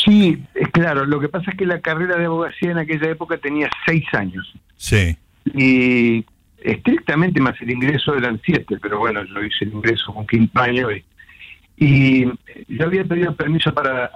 Sí, 0.04 0.42
es 0.54 0.68
claro. 0.70 1.06
Lo 1.06 1.20
que 1.20 1.28
pasa 1.28 1.50
es 1.50 1.56
que 1.56 1.66
la 1.66 1.80
carrera 1.80 2.16
de 2.16 2.26
abogacía 2.26 2.72
en 2.72 2.78
aquella 2.78 3.10
época 3.10 3.38
tenía 3.38 3.70
seis 3.86 4.04
años. 4.12 4.52
Sí. 4.76 5.16
Y 5.54 6.24
estrictamente 6.62 7.40
más 7.40 7.60
el 7.60 7.70
ingreso 7.70 8.16
eran 8.16 8.40
siete, 8.44 8.76
pero 8.80 8.98
bueno, 8.98 9.22
yo 9.24 9.42
hice 9.42 9.64
el 9.64 9.72
ingreso 9.72 10.12
con 10.12 10.26
quinto 10.26 10.60
año 10.60 10.90
y, 10.90 11.04
y 11.76 12.24
yo 12.68 12.84
había 12.84 13.04
pedido 13.04 13.34
permiso 13.34 13.72
para, 13.74 14.10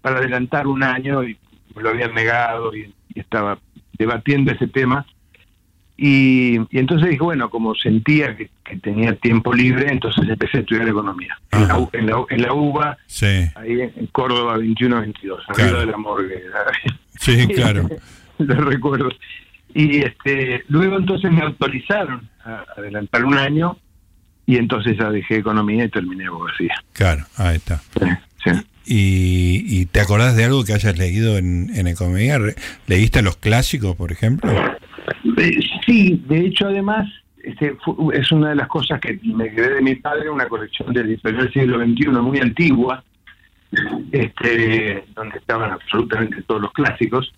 para 0.00 0.18
adelantar 0.18 0.66
un 0.66 0.82
año 0.82 1.22
y 1.22 1.36
me 1.74 1.82
lo 1.82 1.90
habían 1.90 2.14
negado 2.14 2.74
y 2.74 2.92
estaba 3.14 3.58
debatiendo 3.96 4.52
ese 4.52 4.66
tema 4.66 5.06
y, 5.96 6.56
entonces 6.76 7.10
dije, 7.10 7.22
bueno, 7.22 7.48
como 7.48 7.74
sentía 7.74 8.36
que, 8.36 8.50
tenía 8.82 9.14
tiempo 9.14 9.52
libre, 9.52 9.86
entonces 9.90 10.28
empecé 10.28 10.58
a 10.58 10.60
estudiar 10.62 10.88
economía. 10.88 11.38
En 11.52 11.68
la, 11.68 12.24
en, 12.30 12.42
la, 12.42 12.52
UBA, 12.52 12.98
ahí 13.54 13.80
en 13.80 14.06
Córdoba 14.10 14.58
21-22, 14.58 15.38
arriba 15.48 15.80
de 15.80 15.86
la 15.86 15.96
morgue. 15.96 16.42
Sí, 17.16 17.46
claro. 17.46 17.88
Lo 18.38 18.54
recuerdo. 18.56 19.08
Y 19.72 20.00
este 20.00 20.64
luego 20.68 20.96
entonces 20.96 21.30
me 21.30 21.42
autorizaron 21.42 22.28
a 22.44 22.64
adelantar 22.76 23.24
un 23.24 23.38
año 23.38 23.78
y 24.46 24.56
entonces 24.56 24.96
ya 24.98 25.10
dejé 25.10 25.36
economía 25.36 25.84
y 25.84 25.88
terminé 25.88 26.26
abogacía. 26.26 26.74
Claro, 26.92 27.24
ahí 27.36 27.56
está. 27.56 27.80
¿Y, 28.86 29.64
¿Y, 29.66 29.86
te 29.86 30.00
acordás 30.00 30.36
de 30.36 30.44
algo 30.44 30.62
que 30.64 30.74
hayas 30.74 30.98
leído 30.98 31.38
en, 31.38 31.70
en 31.74 31.86
economía? 31.86 32.38
¿Leíste 32.86 33.22
los 33.22 33.36
clásicos, 33.36 33.96
por 33.96 34.12
ejemplo? 34.12 34.52
Eh, 35.38 35.58
sí, 35.86 36.22
de 36.28 36.40
hecho, 36.40 36.66
además, 36.66 37.08
este, 37.42 37.76
es 38.12 38.32
una 38.32 38.50
de 38.50 38.56
las 38.56 38.68
cosas 38.68 39.00
que 39.00 39.18
me 39.22 39.50
quedé 39.50 39.74
de 39.74 39.82
mi 39.82 39.94
padre, 39.94 40.30
una 40.30 40.48
colección 40.48 40.92
del 40.92 41.18
del 41.22 41.52
siglo 41.52 41.78
XXI 41.78 42.08
muy 42.08 42.38
antigua, 42.38 43.02
este, 44.12 45.04
donde 45.14 45.38
estaban 45.38 45.70
absolutamente 45.72 46.42
todos 46.42 46.62
los 46.62 46.72
clásicos. 46.72 47.32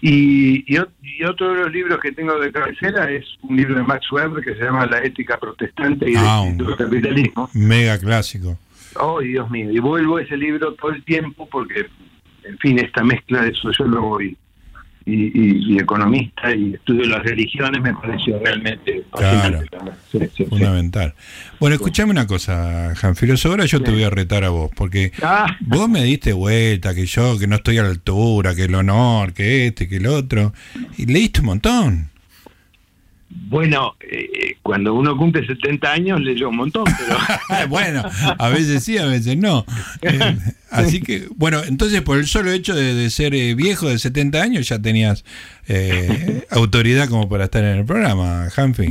Y, 0.00 0.64
y, 0.72 1.24
otro 1.24 1.52
de 1.52 1.62
los 1.62 1.72
libros 1.72 1.98
que 2.00 2.12
tengo 2.12 2.38
de 2.38 2.52
cabecera 2.52 3.10
es 3.10 3.24
un 3.42 3.56
libro 3.56 3.74
de 3.74 3.82
Max 3.82 4.10
Weber 4.12 4.44
que 4.44 4.54
se 4.54 4.62
llama 4.62 4.86
La 4.86 4.98
ética 4.98 5.38
protestante 5.38 6.08
y 6.08 6.14
ah, 6.16 6.44
el 6.46 6.76
capitalismo. 6.76 7.50
Mega 7.52 7.98
clásico. 7.98 8.56
Oh, 8.94 9.20
Dios 9.20 9.50
mío. 9.50 9.70
Y 9.72 9.78
vuelvo 9.80 10.18
a 10.18 10.22
ese 10.22 10.36
libro 10.36 10.74
todo 10.74 10.92
el 10.92 11.04
tiempo 11.04 11.48
porque, 11.50 11.86
en 12.44 12.58
fin, 12.58 12.78
esta 12.78 13.02
mezcla 13.02 13.42
de 13.42 13.52
sociólogo 13.54 14.22
y, 14.22 14.36
y, 15.08 15.78
economista 15.78 16.54
y 16.54 16.74
estudio 16.74 17.06
las 17.06 17.22
religiones 17.22 17.80
me 17.80 17.94
pareció 17.94 18.38
realmente 18.38 19.04
fundamental. 20.48 21.14
Bueno, 21.58 21.76
escúchame 21.76 22.10
una 22.10 22.26
cosa, 22.26 22.94
Janfiloso, 22.94 23.50
ahora 23.50 23.64
yo 23.64 23.82
te 23.82 23.90
voy 23.90 24.02
a 24.02 24.10
retar 24.10 24.44
a 24.44 24.50
vos, 24.50 24.70
porque 24.74 25.12
ah. 25.22 25.56
vos 25.60 25.88
me 25.88 26.02
diste 26.02 26.32
vuelta, 26.32 26.94
que 26.94 27.06
yo, 27.06 27.38
que 27.38 27.46
no 27.46 27.56
estoy 27.56 27.78
a 27.78 27.82
la 27.82 27.90
altura, 27.90 28.54
que 28.54 28.64
el 28.64 28.74
honor, 28.74 29.32
que 29.32 29.68
este, 29.68 29.88
que 29.88 29.96
el 29.96 30.06
otro, 30.06 30.52
y 30.96 31.06
leíste 31.06 31.40
un 31.40 31.46
montón. 31.46 32.10
Bueno, 33.30 33.94
eh, 34.00 34.56
cuando 34.62 34.94
uno 34.94 35.16
cumple 35.16 35.46
70 35.46 35.92
años 35.92 36.20
leyó 36.20 36.48
un 36.48 36.56
montón, 36.56 36.84
pero... 36.84 37.68
bueno, 37.68 38.02
a 38.38 38.48
veces 38.48 38.84
sí, 38.84 38.96
a 38.96 39.04
veces 39.04 39.36
no. 39.36 39.66
Eh, 40.00 40.36
así 40.70 41.00
que, 41.00 41.28
bueno, 41.36 41.62
entonces 41.66 42.00
por 42.00 42.18
el 42.18 42.26
solo 42.26 42.50
hecho 42.52 42.74
de, 42.74 43.10
ser 43.10 43.34
eh, 43.34 43.54
viejo 43.54 43.88
de 43.88 43.98
70 43.98 44.42
años 44.42 44.68
ya 44.68 44.78
tenías 44.78 45.24
autoridad 46.50 47.10
como 47.10 47.28
para 47.28 47.44
estar 47.44 47.62
en 47.62 47.78
el 47.78 47.84
programa, 47.84 48.48
Hanfi. 48.56 48.90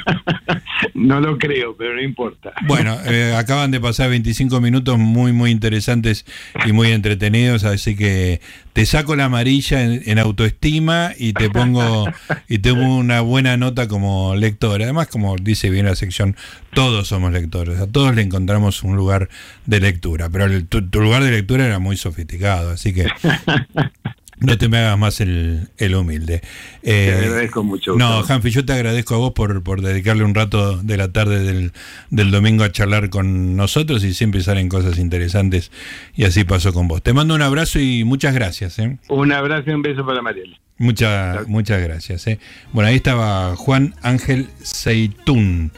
no 0.94 1.20
lo 1.20 1.38
creo, 1.38 1.76
pero 1.76 1.94
no 1.94 2.02
importa. 2.02 2.52
Bueno, 2.66 2.98
acaban 3.36 3.70
de 3.70 3.78
pasar 3.78 4.10
25 4.10 4.60
minutos 4.60 4.98
muy, 4.98 5.32
muy 5.32 5.52
interesantes 5.52 6.26
y 6.66 6.72
muy 6.72 6.90
entretenidos, 6.90 7.62
así 7.62 7.94
que 7.94 8.40
te 8.72 8.86
saco 8.86 9.14
la 9.16 9.26
amarilla 9.26 9.82
en, 9.84 10.18
autoestima 10.18 11.12
y 11.16 11.34
te 11.34 11.50
pongo 11.50 12.06
y 12.48 12.58
tengo 12.58 12.96
una 12.96 13.20
buena 13.20 13.51
nota 13.56 13.88
como 13.88 14.34
lector. 14.34 14.82
Además, 14.82 15.08
como 15.08 15.36
dice 15.36 15.70
bien 15.70 15.86
la 15.86 15.94
sección, 15.94 16.36
todos 16.74 17.08
somos 17.08 17.32
lectores, 17.32 17.80
a 17.80 17.86
todos 17.86 18.14
le 18.14 18.22
encontramos 18.22 18.82
un 18.82 18.96
lugar 18.96 19.28
de 19.66 19.80
lectura, 19.80 20.28
pero 20.30 20.46
tu, 20.64 20.80
lugar 21.00 21.22
de 21.22 21.30
lectura 21.30 21.66
era 21.66 21.78
muy 21.78 21.96
sofisticado, 21.96 22.70
así 22.70 22.92
que 22.92 23.06
no 24.38 24.58
te 24.58 24.68
me 24.68 24.78
hagas 24.78 24.98
más 24.98 25.20
el, 25.20 25.68
humilde. 25.94 26.42
te 26.82 27.08
eh, 27.08 27.14
agradezco 27.14 27.62
mucho. 27.62 27.94
No, 27.96 28.24
Hanfi, 28.24 28.50
yo 28.50 28.64
te 28.64 28.72
agradezco 28.72 29.14
a 29.14 29.18
vos 29.18 29.32
por, 29.32 29.62
por 29.62 29.82
dedicarle 29.82 30.24
un 30.24 30.34
rato 30.34 30.76
de 30.78 30.96
la 30.96 31.12
tarde 31.12 31.40
del, 31.40 31.72
del, 32.10 32.30
domingo 32.30 32.64
a 32.64 32.72
charlar 32.72 33.10
con 33.10 33.56
nosotros 33.56 34.04
y 34.04 34.14
siempre 34.14 34.42
salen 34.42 34.68
cosas 34.68 34.98
interesantes 34.98 35.70
y 36.14 36.24
así 36.24 36.44
pasó 36.44 36.72
con 36.72 36.88
vos. 36.88 37.02
Te 37.02 37.12
mando 37.12 37.34
un 37.34 37.42
abrazo 37.42 37.78
y 37.78 38.04
muchas 38.04 38.34
gracias. 38.34 38.78
¿eh? 38.78 38.98
Un 39.08 39.32
abrazo 39.32 39.70
y 39.70 39.74
un 39.74 39.82
beso 39.82 40.04
para 40.04 40.22
Mariela. 40.22 40.56
Muchas, 40.78 41.46
muchas 41.46 41.80
gracias. 41.82 42.26
¿eh? 42.26 42.40
Bueno, 42.72 42.88
ahí 42.88 42.96
estaba 42.96 43.54
Juan 43.56 43.94
Ángel 44.02 44.48
Seitún 44.62 45.70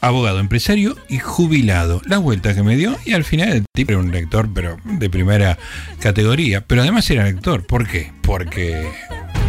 abogado, 0.00 0.40
empresario 0.40 0.96
y 1.08 1.18
jubilado. 1.18 2.00
La 2.06 2.18
vuelta 2.18 2.54
que 2.54 2.62
me 2.62 2.76
dio 2.76 2.96
y 3.04 3.12
al 3.12 3.24
final 3.24 3.50
el 3.50 3.64
tipo 3.72 3.92
era 3.92 4.00
un 4.00 4.10
lector, 4.10 4.48
pero 4.52 4.78
de 4.84 5.10
primera 5.10 5.58
categoría. 6.00 6.62
Pero 6.66 6.82
además 6.82 7.08
era 7.10 7.24
lector. 7.24 7.66
¿Por 7.66 7.86
qué? 7.86 8.12
Porque... 8.22 8.90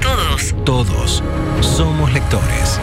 Todos, 0.01 0.55
todos 0.65 1.23
somos 1.61 2.11
lectores. 2.11 2.79